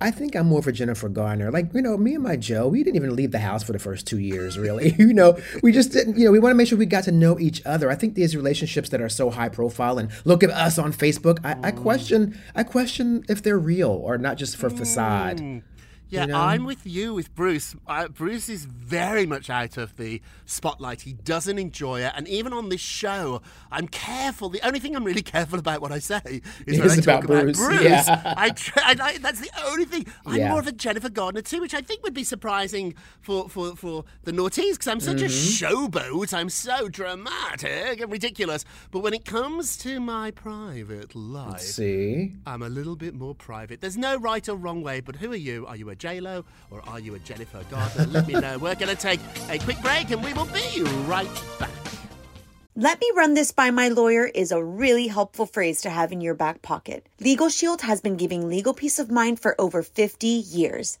I 0.00 0.12
think 0.12 0.36
I'm 0.36 0.46
more 0.46 0.62
for 0.62 0.70
Jennifer 0.70 1.08
Garner. 1.08 1.50
Like, 1.50 1.74
you 1.74 1.82
know, 1.82 1.96
me 1.96 2.14
and 2.14 2.22
my 2.22 2.36
Joe, 2.36 2.68
we 2.68 2.84
didn't 2.84 2.94
even 2.94 3.16
leave 3.16 3.32
the 3.32 3.40
house 3.40 3.64
for 3.64 3.72
the 3.72 3.80
first 3.80 4.06
two 4.06 4.20
years, 4.20 4.56
really. 4.56 4.94
you 4.98 5.12
know, 5.12 5.36
we 5.60 5.72
just 5.72 5.90
didn't, 5.90 6.16
you 6.16 6.24
know, 6.24 6.30
we 6.30 6.38
want 6.38 6.52
to 6.52 6.56
make 6.56 6.68
sure 6.68 6.78
we 6.78 6.86
got 6.86 7.02
to 7.04 7.12
know 7.12 7.36
each 7.40 7.60
other. 7.66 7.90
I 7.90 7.96
think 7.96 8.14
these 8.14 8.36
relationships 8.36 8.90
that 8.90 9.00
are 9.00 9.08
so 9.08 9.28
high 9.30 9.48
profile 9.48 9.98
and 9.98 10.08
look 10.24 10.44
at 10.44 10.50
us 10.50 10.78
on 10.78 10.92
Facebook, 10.92 11.40
I, 11.44 11.68
I 11.68 11.70
question, 11.72 12.38
I 12.54 12.62
question 12.62 13.24
if 13.28 13.42
they're 13.42 13.58
real 13.58 13.90
or 13.90 14.18
not 14.18 14.36
just 14.36 14.56
for 14.56 14.70
facade. 14.70 15.62
Yeah, 16.10 16.22
You 16.22 16.26
know? 16.28 16.38
I'm 16.40 16.64
with 16.64 16.86
you 16.86 17.12
with 17.14 17.34
Bruce. 17.34 17.76
Uh, 17.86 18.08
Bruce 18.08 18.48
is 18.48 18.64
very 18.64 19.26
much 19.26 19.50
out 19.50 19.76
of 19.76 19.96
the 19.96 20.22
spotlight. 20.46 21.02
He 21.02 21.12
doesn't 21.12 21.58
enjoy 21.58 22.00
it, 22.00 22.12
and 22.16 22.26
even 22.28 22.52
on 22.52 22.68
this 22.70 22.80
show, 22.80 23.42
I'm 23.70 23.88
careful. 23.88 24.48
The 24.48 24.66
only 24.66 24.80
thing 24.80 24.96
I'm 24.96 25.04
really 25.04 25.22
careful 25.22 25.58
about 25.58 25.82
what 25.82 25.92
I 25.92 25.98
say 25.98 26.40
is 26.66 26.78
when 26.78 26.86
Is 26.88 26.98
I 26.98 27.02
talk 27.12 27.24
about 27.24 27.42
about 27.42 27.44
Bruce, 27.44 27.58
Bruce. 27.58 27.82
yeah. 27.82 28.34
I, 28.36 28.50
try, 28.50 28.82
I, 28.84 28.96
I- 29.00 29.18
that's 29.18 29.40
the 29.40 29.50
only 29.66 29.84
thing. 29.84 30.06
I'm 30.26 30.36
Yeah. 30.36 30.50
more 30.50 30.60
of 30.60 30.66
a 30.66 30.72
Jennifer 30.72 31.10
Gardner 31.10 31.42
too, 31.42 31.60
which 31.60 31.74
I 31.74 31.80
think 31.82 32.02
would 32.02 32.14
be 32.14 32.24
surprising 32.24 32.94
for 33.20 33.48
for, 33.48 33.76
for 33.76 34.04
the 34.24 34.32
naughties 34.32 34.72
because 34.72 34.88
I'm 34.88 35.00
such 35.00 35.20
a 35.20 35.26
Mhm. 35.26 35.88
showboat. 35.90 36.32
I'm 36.32 36.48
so 36.48 36.88
dramatic 36.88 38.00
and 38.00 38.10
ridiculous. 38.10 38.64
But 38.90 39.00
when 39.00 39.12
it 39.14 39.24
comes 39.24 39.76
to 39.78 40.00
my 40.00 40.30
private 40.30 41.14
life, 41.14 41.60
See? 41.60 42.32
I'm 42.46 42.62
a 42.62 42.68
little 42.68 42.96
bit 42.96 43.14
more 43.14 43.34
private. 43.34 43.80
There's 43.80 43.96
no 43.96 44.16
right 44.16 44.48
or 44.48 44.56
wrong 44.56 44.82
way, 44.82 45.00
but 45.00 45.16
who 45.16 45.32
are 45.32 45.36
you? 45.36 45.66
Are 45.66 45.76
you 45.76 45.90
a 45.90 45.96
J-Lo 45.98 46.44
or 46.70 46.82
are 46.88 47.00
you 47.00 47.14
a 47.14 47.18
Jennifer 47.18 47.62
Gardner? 47.70 48.06
Let 48.06 48.26
me 48.26 48.34
know. 48.34 48.58
We're 48.58 48.74
going 48.74 48.94
to 48.94 49.00
take 49.00 49.20
a 49.50 49.58
quick 49.58 49.80
break 49.82 50.10
and 50.10 50.24
we 50.24 50.32
will 50.32 50.46
be 50.46 50.82
right 51.06 51.28
back. 51.58 51.70
Let 52.76 53.00
me 53.00 53.10
run 53.16 53.34
this 53.34 53.50
by 53.50 53.72
my 53.72 53.88
lawyer 53.88 54.24
is 54.24 54.52
a 54.52 54.62
really 54.62 55.08
helpful 55.08 55.46
phrase 55.46 55.80
to 55.80 55.90
have 55.90 56.12
in 56.12 56.20
your 56.20 56.34
back 56.34 56.62
pocket. 56.62 57.08
Legal 57.18 57.48
Shield 57.48 57.82
has 57.82 58.00
been 58.00 58.16
giving 58.16 58.48
legal 58.48 58.72
peace 58.72 59.00
of 59.00 59.10
mind 59.10 59.40
for 59.40 59.60
over 59.60 59.82
50 59.82 60.26
years. 60.28 61.00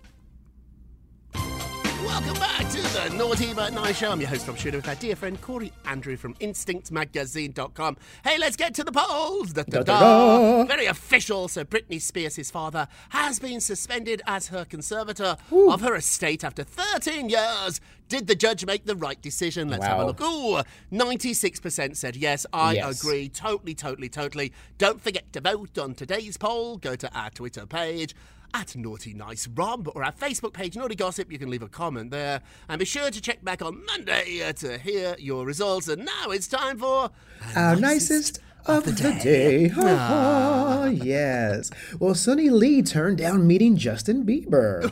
Welcome 2.11 2.33
back 2.33 2.69
to 2.69 2.81
the 2.81 3.15
Naughty 3.17 3.53
But 3.53 3.71
Nice 3.73 3.97
Show. 3.99 4.11
I'm 4.11 4.19
your 4.19 4.29
host, 4.29 4.45
Rob 4.45 4.57
Shooter, 4.57 4.77
with 4.79 4.87
our 4.89 4.95
dear 4.95 5.15
friend 5.15 5.39
Corey 5.39 5.71
Andrew 5.85 6.17
from 6.17 6.33
InstinctMagazine.com. 6.35 7.95
Hey, 8.25 8.37
let's 8.37 8.57
get 8.57 8.73
to 8.75 8.83
the 8.83 8.91
polls. 8.91 9.53
Da, 9.53 9.63
da, 9.63 9.81
da. 9.81 10.65
Very 10.65 10.87
official. 10.87 11.47
So, 11.47 11.63
Britney 11.63 12.01
Spears, 12.01 12.51
father, 12.51 12.89
has 13.09 13.39
been 13.39 13.61
suspended 13.61 14.21
as 14.27 14.47
her 14.49 14.65
conservator 14.65 15.37
of 15.51 15.79
her 15.79 15.95
estate 15.95 16.43
after 16.43 16.65
13 16.65 17.29
years. 17.29 17.79
Did 18.09 18.27
the 18.27 18.35
judge 18.35 18.65
make 18.65 18.83
the 18.85 18.95
right 18.97 19.19
decision? 19.21 19.69
Let's 19.69 19.85
have 19.85 19.99
a 19.99 20.05
look. 20.05 20.19
Ooh, 20.21 20.61
96% 20.91 21.95
said 21.95 22.17
yes. 22.17 22.45
I 22.51 22.73
Yes. 22.73 22.99
agree. 23.01 23.29
Totally, 23.29 23.73
totally, 23.73 24.09
totally. 24.09 24.51
Don't 24.77 25.01
forget 25.01 25.31
to 25.31 25.39
vote 25.39 25.77
on 25.77 25.95
today's 25.95 26.35
poll. 26.35 26.75
Go 26.75 26.97
to 26.97 27.09
our 27.17 27.29
Twitter 27.29 27.65
page 27.65 28.13
at 28.53 28.75
Naughty 28.75 29.13
Nice 29.13 29.47
Rob 29.47 29.89
or 29.95 30.03
our 30.03 30.11
Facebook 30.11 30.53
page, 30.53 30.75
Naughty 30.75 30.95
Gossip. 30.95 31.31
You 31.31 31.39
can 31.39 31.49
leave 31.49 31.63
a 31.63 31.67
comment 31.67 32.11
there. 32.11 32.41
And 32.69 32.79
be 32.79 32.85
sure 32.85 33.09
to 33.09 33.21
check 33.21 33.43
back 33.43 33.61
on 33.61 33.85
Monday 33.85 34.51
to 34.53 34.77
hear 34.77 35.15
your 35.19 35.45
results. 35.45 35.87
And 35.87 36.05
now 36.05 36.31
it's 36.31 36.47
time 36.47 36.77
for 36.77 37.11
Our 37.55 37.75
nicest 37.75 38.41
of 38.65 38.85
the 38.85 39.17
day. 39.21 39.67
Ha, 39.69 39.81
ha, 39.81 40.83
ah. 40.83 40.85
yes. 40.85 41.71
Well, 41.99 42.13
Suni 42.13 42.51
Lee 42.51 42.81
turned 42.81 43.17
down 43.17 43.47
meeting 43.47 43.77
Justin 43.77 44.25
Bieber. 44.25 44.91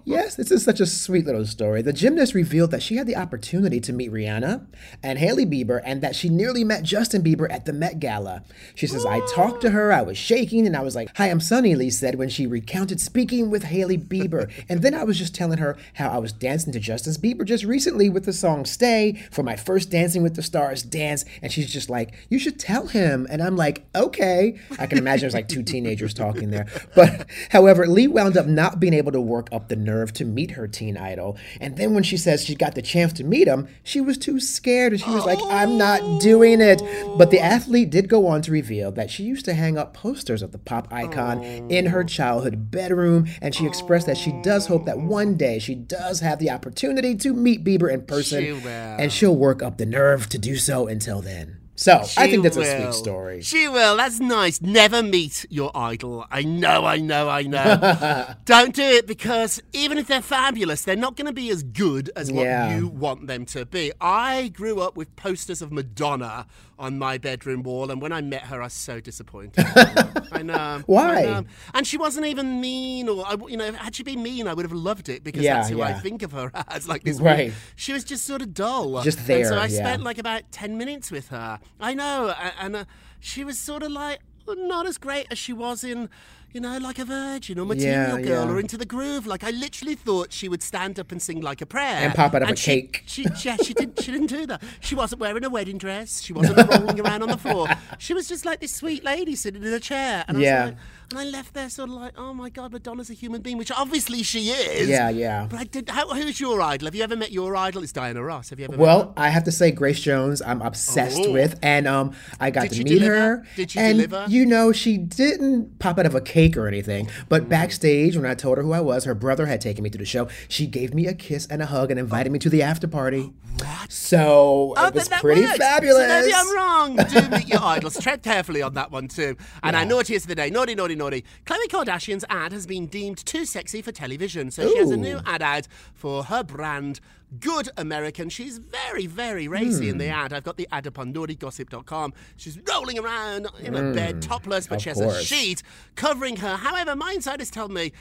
yes, 0.04 0.34
this 0.34 0.50
is 0.50 0.64
such 0.64 0.80
a 0.80 0.86
sweet 0.86 1.26
little 1.26 1.46
story. 1.46 1.82
The 1.82 1.92
gymnast 1.92 2.34
revealed 2.34 2.70
that 2.72 2.82
she 2.82 2.96
had 2.96 3.06
the 3.06 3.16
opportunity 3.16 3.80
to 3.80 3.92
meet 3.92 4.12
Rihanna 4.12 4.66
and 5.02 5.18
Hailey 5.18 5.46
Bieber 5.46 5.80
and 5.84 6.02
that 6.02 6.16
she 6.16 6.28
nearly 6.28 6.64
met 6.64 6.82
Justin 6.82 7.22
Bieber 7.22 7.50
at 7.50 7.66
the 7.66 7.72
Met 7.72 8.00
Gala. 8.00 8.42
She 8.74 8.86
says, 8.86 9.06
I 9.06 9.20
talked 9.34 9.60
to 9.62 9.70
her, 9.70 9.92
I 9.92 10.02
was 10.02 10.18
shaking, 10.18 10.66
and 10.66 10.76
I 10.76 10.82
was 10.82 10.94
like, 10.94 11.16
Hi, 11.16 11.28
I'm 11.28 11.40
Suni, 11.40 11.76
Lee 11.76 11.90
said 11.90 12.16
when 12.16 12.28
she 12.28 12.46
recounted 12.46 13.00
speaking 13.00 13.50
with 13.50 13.64
Hailey 13.64 13.98
Bieber. 13.98 14.50
and 14.68 14.82
then 14.82 14.94
I 14.94 15.04
was 15.04 15.18
just 15.18 15.34
telling 15.34 15.58
her 15.58 15.76
how 15.94 16.08
I 16.08 16.18
was 16.18 16.32
dancing 16.32 16.72
to 16.72 16.80
Justin 16.80 17.12
Bieber 17.14 17.44
just 17.44 17.64
recently 17.64 18.08
with 18.08 18.24
the 18.24 18.32
song 18.32 18.64
Stay 18.64 19.22
for 19.30 19.42
my 19.42 19.56
first 19.56 19.90
Dancing 19.90 20.22
with 20.22 20.36
the 20.36 20.42
Stars 20.42 20.82
dance. 20.82 21.24
And 21.42 21.52
she's 21.52 21.72
just 21.72 21.90
like, 21.90 22.12
You 22.28 22.38
should 22.38 22.58
tell 22.58 22.79
him. 22.88 23.26
And 23.30 23.42
I'm 23.42 23.56
like, 23.56 23.84
Okay. 23.94 24.58
I 24.78 24.86
can 24.86 24.98
imagine 24.98 25.22
there's 25.22 25.34
like 25.34 25.48
two 25.48 25.62
teenagers 25.62 26.14
talking 26.14 26.50
there. 26.50 26.66
But 26.94 27.26
however, 27.50 27.86
Lee 27.86 28.08
wound 28.08 28.36
up 28.36 28.46
not 28.46 28.80
being 28.80 28.94
able 28.94 29.12
to 29.12 29.20
work 29.20 29.48
up 29.52 29.68
the 29.68 29.76
nerve 29.76 30.12
to 30.14 30.24
meet 30.24 30.52
her 30.52 30.66
teen 30.66 30.96
idol. 30.96 31.36
And 31.60 31.76
then 31.76 31.94
when 31.94 32.02
she 32.02 32.16
says 32.16 32.44
she 32.44 32.54
got 32.54 32.74
the 32.74 32.82
chance 32.82 33.12
to 33.14 33.24
meet 33.24 33.46
him, 33.46 33.68
she 33.82 34.00
was 34.00 34.16
too 34.16 34.40
scared 34.40 34.92
and 34.92 35.00
she 35.00 35.10
was 35.10 35.26
like, 35.26 35.38
I'm 35.44 35.76
not 35.76 36.20
doing 36.20 36.60
it. 36.60 36.82
But 37.18 37.30
the 37.30 37.40
athlete 37.40 37.90
did 37.90 38.08
go 38.08 38.26
on 38.26 38.42
to 38.42 38.50
reveal 38.52 38.90
that 38.92 39.10
she 39.10 39.24
used 39.24 39.44
to 39.46 39.54
hang 39.54 39.76
up 39.76 39.94
posters 39.94 40.42
of 40.42 40.52
the 40.52 40.58
pop 40.58 40.92
icon 40.92 41.42
in 41.42 41.86
her 41.86 42.04
childhood 42.04 42.70
bedroom. 42.70 43.28
And 43.40 43.54
she 43.54 43.66
expressed 43.66 44.06
that 44.06 44.16
she 44.16 44.32
does 44.42 44.66
hope 44.66 44.86
that 44.86 44.98
one 44.98 45.36
day 45.36 45.58
she 45.58 45.74
does 45.74 46.20
have 46.20 46.38
the 46.38 46.50
opportunity 46.50 47.14
to 47.16 47.34
meet 47.34 47.64
Bieber 47.64 47.92
in 47.92 48.02
person. 48.02 48.42
She. 48.42 48.68
And 48.68 49.12
she'll 49.12 49.36
work 49.36 49.62
up 49.62 49.78
the 49.78 49.86
nerve 49.86 50.28
to 50.30 50.38
do 50.38 50.56
so 50.56 50.86
until 50.86 51.20
then. 51.20 51.59
So 51.80 51.96
I 52.18 52.28
think 52.30 52.42
that's 52.42 52.58
a 52.58 52.82
sweet 52.82 52.92
story. 52.92 53.40
She 53.40 53.66
will. 53.66 53.96
That's 53.96 54.20
nice. 54.20 54.60
Never 54.60 55.02
meet 55.02 55.46
your 55.48 55.70
idol. 55.74 56.26
I 56.30 56.42
know, 56.42 56.84
I 56.84 56.98
know, 56.98 57.30
I 57.30 57.40
know. 57.44 58.34
Don't 58.44 58.74
do 58.74 58.82
it 58.82 59.06
because 59.06 59.62
even 59.72 59.96
if 59.96 60.06
they're 60.06 60.20
fabulous, 60.20 60.82
they're 60.84 60.94
not 60.94 61.16
going 61.16 61.28
to 61.28 61.32
be 61.32 61.48
as 61.48 61.62
good 61.62 62.10
as 62.14 62.30
what 62.30 62.44
Yeah. 62.44 62.76
you 62.76 62.86
want 62.88 63.28
them 63.28 63.46
to 63.46 63.64
be. 63.64 63.92
I 63.98 64.48
grew 64.48 64.80
up 64.82 64.94
with 64.94 65.16
posters 65.16 65.62
of 65.62 65.72
Madonna 65.72 66.46
on 66.80 66.98
my 66.98 67.18
bedroom 67.18 67.62
wall, 67.62 67.90
and 67.90 68.00
when 68.02 68.10
I 68.12 68.20
met 68.22 68.42
her, 68.46 68.60
I 68.60 68.64
was 68.66 68.72
so 68.72 68.98
disappointed. 69.00 69.64
I 70.32 70.42
know. 70.42 70.82
Why? 70.86 71.18
I 71.18 71.22
know. 71.24 71.44
And 71.74 71.86
she 71.86 71.96
wasn't 71.98 72.26
even 72.26 72.60
mean, 72.60 73.08
or 73.08 73.24
you 73.48 73.56
know, 73.56 73.70
had 73.72 73.94
she 73.94 74.02
been 74.02 74.22
mean, 74.22 74.48
I 74.48 74.54
would 74.54 74.64
have 74.64 74.72
loved 74.72 75.08
it 75.08 75.22
because 75.22 75.42
Yeah, 75.42 75.56
that's 75.58 75.68
who 75.68 75.82
I 75.82 75.92
think 75.92 76.22
of 76.22 76.32
her 76.32 76.50
as. 76.68 76.88
Like 76.88 77.04
this, 77.04 77.20
Right. 77.20 77.38
weird- 77.38 77.54
She 77.76 77.92
was 77.92 78.02
just 78.02 78.24
sort 78.24 78.42
of 78.42 78.54
dull. 78.54 79.02
Just 79.02 79.18
And 79.18 79.26
there, 79.28 79.44
so 79.44 79.56
I 79.56 79.66
yeah. 79.66 79.78
spent 79.78 80.02
like 80.02 80.18
about 80.18 80.50
10 80.50 80.76
minutes 80.78 81.10
with 81.10 81.28
her. 81.28 81.60
I 81.78 81.94
know. 81.94 82.34
And 82.58 82.74
uh, 82.76 82.84
she 83.20 83.44
was 83.44 83.58
sort 83.58 83.82
of 83.82 83.92
like 83.92 84.20
not 84.48 84.86
as 84.86 84.98
great 84.98 85.26
as 85.30 85.38
she 85.38 85.52
was 85.52 85.84
in, 85.84 86.08
you 86.52 86.60
know, 86.60 86.78
like 86.78 86.98
a 86.98 87.04
virgin 87.04 87.58
or 87.58 87.66
material 87.66 88.18
Yeah, 88.18 88.26
girl 88.26 88.44
yeah. 88.46 88.50
or 88.52 88.58
into 88.60 88.76
the 88.76 88.86
groove. 88.86 89.26
Like 89.26 89.44
I 89.44 89.50
literally 89.50 89.94
thought 89.94 90.32
she 90.32 90.48
would 90.48 90.62
stand 90.62 90.98
up 90.98 91.12
and 91.12 91.20
sing 91.22 91.40
like 91.40 91.60
a 91.60 91.66
prayer 91.66 91.98
And 92.00 92.14
pop 92.14 92.34
out 92.34 92.42
of 92.42 92.50
a 92.50 92.56
she- 92.56 92.70
cake. 92.82 93.02
She, 93.06 93.22
yeah, 93.42 93.56
she 93.56 93.74
didn't. 93.74 94.02
She 94.02 94.10
didn't 94.12 94.28
do 94.28 94.46
that. 94.46 94.62
She 94.80 94.94
wasn't 94.94 95.20
wearing 95.20 95.44
a 95.44 95.50
wedding 95.50 95.78
dress. 95.78 96.20
She 96.22 96.32
wasn't 96.32 96.68
rolling 96.70 97.00
around 97.00 97.22
on 97.22 97.28
the 97.28 97.38
floor. 97.38 97.68
She 97.98 98.14
was 98.14 98.28
just 98.28 98.44
like 98.44 98.60
this 98.60 98.74
sweet 98.74 99.04
lady 99.04 99.34
sitting 99.36 99.62
in 99.62 99.72
a 99.72 99.80
chair. 99.80 100.24
And 100.28 100.38
I 100.38 100.40
Yeah. 100.40 100.64
was 100.64 100.70
like, 100.72 100.78
and 101.12 101.18
I 101.18 101.24
left 101.24 101.54
there 101.54 101.68
sort 101.68 101.88
of 101.90 101.96
like, 101.96 102.12
oh 102.16 102.32
my 102.32 102.50
god, 102.50 102.72
Madonna's 102.72 103.10
a 103.10 103.14
human 103.14 103.42
being, 103.42 103.58
which 103.58 103.72
obviously 103.72 104.22
she 104.22 104.50
is. 104.50 104.88
Yeah, 104.88 105.10
yeah. 105.10 105.48
But 105.50 105.58
I 105.58 105.64
did. 105.64 105.88
How, 105.88 106.08
who's 106.08 106.38
your 106.38 106.60
idol? 106.62 106.86
Have 106.86 106.94
you 106.94 107.02
ever 107.02 107.16
met 107.16 107.32
your 107.32 107.56
idol? 107.56 107.82
It's 107.82 107.90
Diana 107.90 108.22
Ross. 108.22 108.50
Have 108.50 108.60
you 108.60 108.66
ever? 108.66 108.72
met 108.72 108.78
her? 108.78 108.84
Well, 108.84 109.12
I 109.16 109.28
have 109.30 109.42
to 109.44 109.52
say 109.52 109.72
Grace 109.72 109.98
Jones, 110.00 110.40
I'm 110.40 110.62
obsessed 110.62 111.18
Oh. 111.22 111.32
with, 111.32 111.58
and 111.64 111.88
um, 111.88 112.12
I 112.38 112.50
got 112.52 112.68
Did 112.68 112.72
to 112.72 112.84
meet 112.84 112.90
deliver? 113.00 113.14
her. 113.16 113.46
Did 113.56 113.72
she 113.72 113.80
and 113.80 113.98
deliver? 113.98 114.26
you 114.28 114.46
know, 114.46 114.70
she 114.70 114.98
didn't 114.98 115.80
pop 115.80 115.98
out 115.98 116.06
of 116.06 116.14
a 116.14 116.20
cake 116.20 116.39
or 116.56 116.66
anything, 116.66 117.08
but 117.28 117.44
Mm. 117.44 117.48
backstage 117.48 118.16
when 118.16 118.26
I 118.26 118.34
told 118.34 118.56
her 118.58 118.62
who 118.62 118.72
I 118.72 118.80
was, 118.80 119.04
her 119.04 119.14
brother 119.14 119.46
had 119.46 119.60
taken 119.60 119.82
me 119.84 119.90
to 119.90 119.98
the 119.98 120.04
show. 120.04 120.28
She 120.48 120.66
gave 120.66 120.94
me 120.94 121.06
a 121.06 121.14
kiss 121.14 121.46
and 121.46 121.60
a 121.62 121.66
hug 121.66 121.90
and 121.90 121.98
invited 122.00 122.32
me 122.32 122.38
to 122.40 122.48
the 122.48 122.62
after 122.62 122.86
party. 122.88 123.32
What? 123.58 123.92
So 123.92 124.74
Oh, 124.76 124.86
it 124.86 124.94
was 124.94 125.08
that 125.08 125.20
pretty 125.20 125.42
works. 125.42 125.58
fabulous. 125.58 126.08
So 126.08 126.08
maybe 126.20 126.32
I'm 126.34 126.56
wrong. 126.56 126.96
Do 126.96 127.28
meet 127.36 127.48
your 127.48 127.62
idols. 127.62 127.98
Tread 127.98 128.22
carefully 128.22 128.62
on 128.62 128.74
that 128.74 128.90
one 128.90 129.08
too. 129.08 129.36
And 129.62 129.76
our 129.76 129.84
naughtiest 129.84 130.24
of 130.24 130.28
the 130.28 130.34
day, 130.34 130.50
naughty, 130.50 130.74
naughty, 130.74 130.94
naughty. 130.94 131.24
Khloe 131.46 131.66
Kardashian's 131.68 132.24
ad 132.30 132.52
has 132.52 132.66
been 132.66 132.86
deemed 132.86 133.18
too 133.24 133.44
sexy 133.44 133.82
for 133.82 133.92
television, 133.92 134.50
so 134.50 134.68
she 134.68 134.78
has 134.78 134.90
a 134.90 134.96
new 134.96 135.20
ad 135.26 135.42
ad 135.42 135.68
for 135.94 136.24
her 136.24 136.42
brand. 136.42 137.00
Good 137.38 137.68
American. 137.76 138.28
She's 138.28 138.58
very, 138.58 139.06
very 139.06 139.46
racy 139.46 139.88
in 139.88 139.98
the 139.98 140.06
Hmm. 140.08 140.14
ad. 140.24 140.32
I've 140.32 140.42
got 140.42 140.56
the 140.56 140.66
ad 140.72 140.88
up 140.88 140.98
on 140.98 141.12
naughtygossip.com. 141.14 142.12
She's 142.36 142.58
rolling 142.68 142.98
around 142.98 143.46
in 143.62 143.76
a 143.76 143.80
Mm, 143.80 143.94
bed, 143.94 144.22
topless, 144.22 144.66
but 144.66 144.76
of 144.76 144.82
she 144.82 144.88
has 144.88 144.98
course. 144.98 145.20
a 145.20 145.24
sheet 145.24 145.62
covering 145.94 146.29
her. 146.36 146.56
However, 146.56 146.96
my 146.96 147.12
insiders 147.12 147.50
tell 147.50 147.68
me 147.68 147.92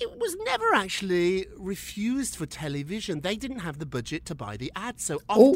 it 0.00 0.18
was 0.18 0.36
never 0.44 0.74
actually 0.74 1.46
refused 1.56 2.36
for 2.36 2.46
television. 2.46 3.20
They 3.20 3.36
didn't 3.36 3.60
have 3.60 3.78
the 3.78 3.86
budget 3.86 4.24
to 4.26 4.34
buy 4.34 4.56
the 4.56 4.70
ad. 4.76 5.00
So 5.00 5.20
Oh. 5.28 5.52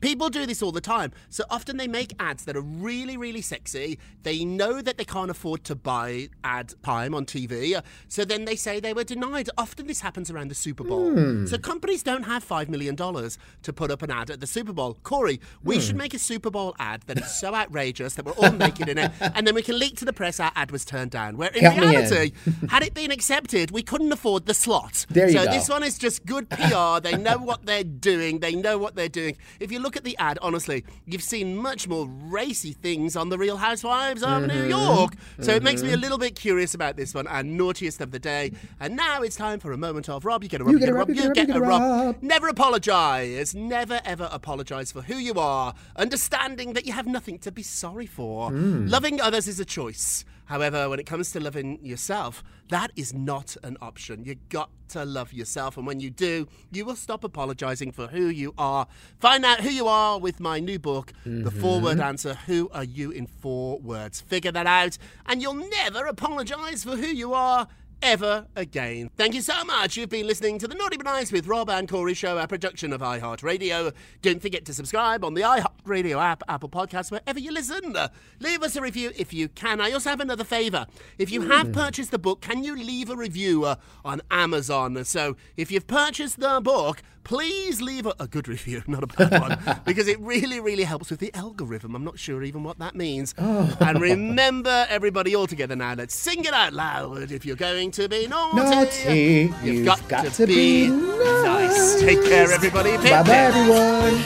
People 0.00 0.28
do 0.28 0.46
this 0.46 0.62
all 0.62 0.72
the 0.72 0.80
time. 0.80 1.12
So 1.28 1.44
often 1.50 1.76
they 1.76 1.88
make 1.88 2.14
ads 2.18 2.44
that 2.44 2.56
are 2.56 2.60
really, 2.60 3.16
really 3.16 3.40
sexy. 3.42 3.98
They 4.22 4.44
know 4.44 4.80
that 4.82 4.98
they 4.98 5.04
can't 5.04 5.30
afford 5.30 5.64
to 5.64 5.74
buy 5.74 6.28
ad 6.44 6.74
time 6.82 7.14
on 7.14 7.24
TV. 7.26 7.80
So 8.08 8.24
then 8.24 8.44
they 8.44 8.56
say 8.56 8.80
they 8.80 8.92
were 8.92 9.04
denied. 9.04 9.48
Often 9.58 9.86
this 9.86 10.00
happens 10.00 10.30
around 10.30 10.48
the 10.48 10.54
Super 10.54 10.84
Bowl. 10.84 11.10
Hmm. 11.12 11.46
So 11.46 11.58
companies 11.58 12.02
don't 12.02 12.24
have 12.24 12.46
$5 12.46 12.68
million 12.68 12.96
to 12.96 13.72
put 13.72 13.90
up 13.90 14.02
an 14.02 14.10
ad 14.10 14.30
at 14.30 14.40
the 14.40 14.46
Super 14.46 14.72
Bowl. 14.72 14.98
Corey, 15.02 15.40
we 15.62 15.76
Hmm. 15.76 15.80
should 15.82 15.96
make 15.96 16.14
a 16.14 16.18
Super 16.18 16.50
Bowl 16.50 16.74
ad 16.78 17.02
that 17.06 17.18
is 17.18 17.30
so 17.38 17.54
outrageous 17.54 18.14
that 18.14 18.24
we're 18.24 18.32
all 18.32 18.52
naked 18.52 18.88
in 18.88 18.98
it. 18.98 19.12
And 19.38 19.46
then 19.46 19.54
we 19.54 19.62
can 19.62 19.78
leak 19.78 19.96
to 19.98 20.04
the 20.04 20.12
press 20.12 20.40
our 20.40 20.50
ad 20.56 20.70
was 20.72 20.84
turned 20.84 21.10
down. 21.12 21.36
Where 21.36 21.50
in 21.50 21.60
Count 21.60 21.76
me 21.78 21.82
in. 21.84 21.90
reality, 21.90 22.32
had 22.70 22.82
it 22.82 22.92
been 22.94 23.10
accepted, 23.10 23.70
we 23.70 23.82
couldn't 23.82 24.10
afford 24.12 24.46
the 24.46 24.54
slot. 24.54 25.06
There 25.10 25.26
you 25.28 25.32
so 25.38 25.44
go. 25.44 25.50
this 25.52 25.68
one 25.68 25.82
is 25.84 25.96
just 25.98 26.24
good 26.26 26.48
PR. 26.50 26.98
they 27.00 27.16
know 27.16 27.38
what 27.38 27.66
they're 27.66 27.84
doing. 27.84 28.40
They 28.40 28.54
know 28.54 28.78
what 28.78 28.96
they're 28.96 29.08
doing. 29.08 29.36
If 29.60 29.70
you 29.70 29.78
look 29.78 29.87
at 29.96 30.04
the 30.04 30.16
ad, 30.18 30.38
honestly, 30.42 30.84
you've 31.06 31.22
seen 31.22 31.56
much 31.56 31.88
more 31.88 32.06
racy 32.08 32.72
things 32.72 33.16
on 33.16 33.28
the 33.28 33.38
Real 33.38 33.56
Housewives 33.56 34.22
of 34.22 34.42
New 34.46 34.64
Mhm. 34.64 34.68
York. 34.70 35.12
So 35.40 35.52
it 35.54 35.62
makes 35.62 35.82
me 35.82 35.92
a 35.92 35.96
Mhm. 35.96 36.00
little 36.02 36.18
bit 36.18 36.34
curious 36.34 36.74
about 36.74 36.96
this 36.96 37.14
one. 37.14 37.26
And 37.26 37.56
naughtiest 37.56 38.00
of 38.00 38.10
the 38.10 38.18
day. 38.18 38.52
And 38.80 38.96
now 38.96 39.22
it's 39.22 39.36
time 39.36 39.60
for 39.60 39.72
a 39.72 39.76
moment 39.76 40.08
of 40.08 40.24
Rob. 40.24 40.42
You 40.42 40.48
get 40.48 40.60
a 40.60 40.64
Rob. 40.64 40.72
You 40.74 40.78
get 40.80 40.88
a 40.88 40.94
Rob, 40.94 41.08
you 41.08 41.14
get 41.14 41.50
a 41.50 41.60
Rob, 41.60 41.82
you 41.82 42.12
get 42.12 42.22
a 42.22 42.26
Never 42.26 42.48
apologise. 42.48 43.54
Never 43.54 44.00
ever 44.04 44.28
apologise 44.30 44.92
for 44.92 45.02
who 45.02 45.16
you 45.16 45.34
are. 45.34 45.74
Understanding 45.96 46.72
that 46.74 46.86
you 46.86 46.92
have 46.92 47.06
nothing 47.06 47.38
to 47.40 47.52
be 47.52 47.62
sorry 47.62 48.06
for. 48.06 48.50
Mm. 48.50 48.90
Loving 48.90 49.20
others 49.20 49.48
is 49.48 49.60
a 49.60 49.64
choice. 49.64 50.24
However, 50.48 50.88
when 50.88 50.98
it 50.98 51.04
comes 51.04 51.30
to 51.32 51.40
loving 51.40 51.78
yourself, 51.84 52.42
that 52.70 52.90
is 52.96 53.12
not 53.12 53.56
an 53.62 53.76
option. 53.82 54.24
You 54.24 54.36
got 54.48 54.70
to 54.88 55.04
love 55.04 55.34
yourself, 55.34 55.76
and 55.76 55.86
when 55.86 56.00
you 56.00 56.08
do, 56.08 56.48
you 56.72 56.86
will 56.86 56.96
stop 56.96 57.22
apologizing 57.22 57.92
for 57.92 58.06
who 58.06 58.28
you 58.28 58.54
are. 58.56 58.86
Find 59.20 59.44
out 59.44 59.60
who 59.60 59.68
you 59.68 59.86
are 59.86 60.18
with 60.18 60.40
my 60.40 60.58
new 60.58 60.78
book, 60.78 61.12
The 61.24 61.30
mm-hmm. 61.30 61.60
Four 61.60 61.80
Word. 61.80 62.00
Answer 62.00 62.32
Who 62.46 62.70
Are 62.72 62.84
You 62.84 63.10
in 63.10 63.26
Four 63.26 63.78
Words? 63.80 64.22
Figure 64.22 64.52
that 64.52 64.66
out, 64.66 64.96
and 65.26 65.42
you'll 65.42 65.68
never 65.68 66.06
apologize 66.06 66.82
for 66.82 66.96
who 66.96 67.08
you 67.08 67.34
are 67.34 67.68
ever 68.02 68.46
again. 68.56 69.10
Thank 69.16 69.34
you 69.34 69.40
so 69.40 69.64
much. 69.64 69.96
You've 69.96 70.08
been 70.08 70.26
listening 70.26 70.58
to 70.58 70.68
the 70.68 70.74
Naughty 70.74 70.96
But 70.96 71.06
Nice 71.06 71.32
with 71.32 71.46
Rob 71.46 71.70
and 71.70 71.88
Corey 71.88 72.14
show, 72.14 72.38
a 72.38 72.46
production 72.46 72.92
of 72.92 73.00
iHeartRadio. 73.00 73.92
Don't 74.22 74.40
forget 74.40 74.64
to 74.66 74.74
subscribe 74.74 75.24
on 75.24 75.34
the 75.34 75.42
iHeartRadio 75.42 76.22
app, 76.22 76.42
Apple 76.48 76.68
Podcasts, 76.68 77.10
wherever 77.10 77.38
you 77.38 77.52
listen. 77.52 77.96
Leave 78.40 78.62
us 78.62 78.76
a 78.76 78.80
review 78.80 79.12
if 79.16 79.32
you 79.32 79.48
can. 79.48 79.80
I 79.80 79.92
also 79.92 80.10
have 80.10 80.20
another 80.20 80.44
favour. 80.44 80.86
If 81.18 81.30
you 81.30 81.42
have 81.42 81.72
purchased 81.72 82.10
the 82.10 82.18
book, 82.18 82.40
can 82.40 82.62
you 82.62 82.76
leave 82.76 83.10
a 83.10 83.16
review 83.16 83.64
uh, 83.64 83.76
on 84.04 84.22
Amazon? 84.30 85.04
So 85.04 85.36
if 85.56 85.70
you've 85.70 85.86
purchased 85.86 86.40
the 86.40 86.60
book, 86.62 87.02
please 87.28 87.82
leave 87.82 88.06
a, 88.06 88.14
a 88.18 88.26
good 88.26 88.48
review, 88.48 88.82
not 88.88 89.04
a 89.04 89.06
bad 89.06 89.40
one, 89.40 89.80
because 89.84 90.08
it 90.08 90.18
really, 90.18 90.58
really 90.58 90.82
helps 90.82 91.10
with 91.10 91.20
the 91.20 91.32
algorithm. 91.34 91.94
I'm 91.94 92.02
not 92.02 92.18
sure 92.18 92.42
even 92.42 92.64
what 92.64 92.78
that 92.78 92.96
means. 92.96 93.34
Oh. 93.38 93.76
And 93.80 94.00
remember, 94.00 94.86
everybody, 94.88 95.36
all 95.36 95.46
together 95.46 95.76
now, 95.76 95.94
let's 95.94 96.14
sing 96.14 96.44
it 96.44 96.52
out 96.52 96.72
loud. 96.72 97.30
If 97.30 97.44
you're 97.44 97.56
going 97.56 97.92
to 97.92 98.08
be 98.08 98.26
naughty, 98.26 98.56
Naughty, 98.56 99.52
you've, 99.62 99.64
you've 99.64 99.86
got, 99.86 100.08
got 100.08 100.24
to, 100.24 100.30
to 100.30 100.46
be, 100.46 100.88
be 100.88 100.88
nice. 100.88 102.00
Take 102.00 102.24
care, 102.24 102.50
everybody. 102.50 102.96
Bye 102.96 103.22
bye, 103.22 103.34
everyone. 103.34 104.22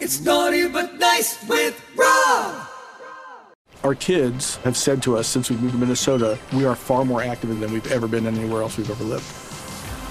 It's 0.00 0.20
naughty 0.20 0.68
but 0.68 0.94
nice 0.98 1.46
with 1.46 1.80
Rob. 1.94 2.68
Our 3.84 3.94
kids 3.94 4.56
have 4.56 4.76
said 4.76 5.02
to 5.04 5.16
us 5.16 5.28
since 5.28 5.50
we 5.50 5.56
moved 5.56 5.74
to 5.74 5.78
Minnesota, 5.78 6.38
we 6.54 6.64
are 6.64 6.74
far 6.74 7.04
more 7.04 7.22
active 7.22 7.60
than 7.60 7.72
we've 7.72 7.92
ever 7.92 8.08
been 8.08 8.26
anywhere 8.26 8.62
else 8.62 8.78
we've 8.78 8.90
ever 8.90 9.04
lived. 9.04 9.45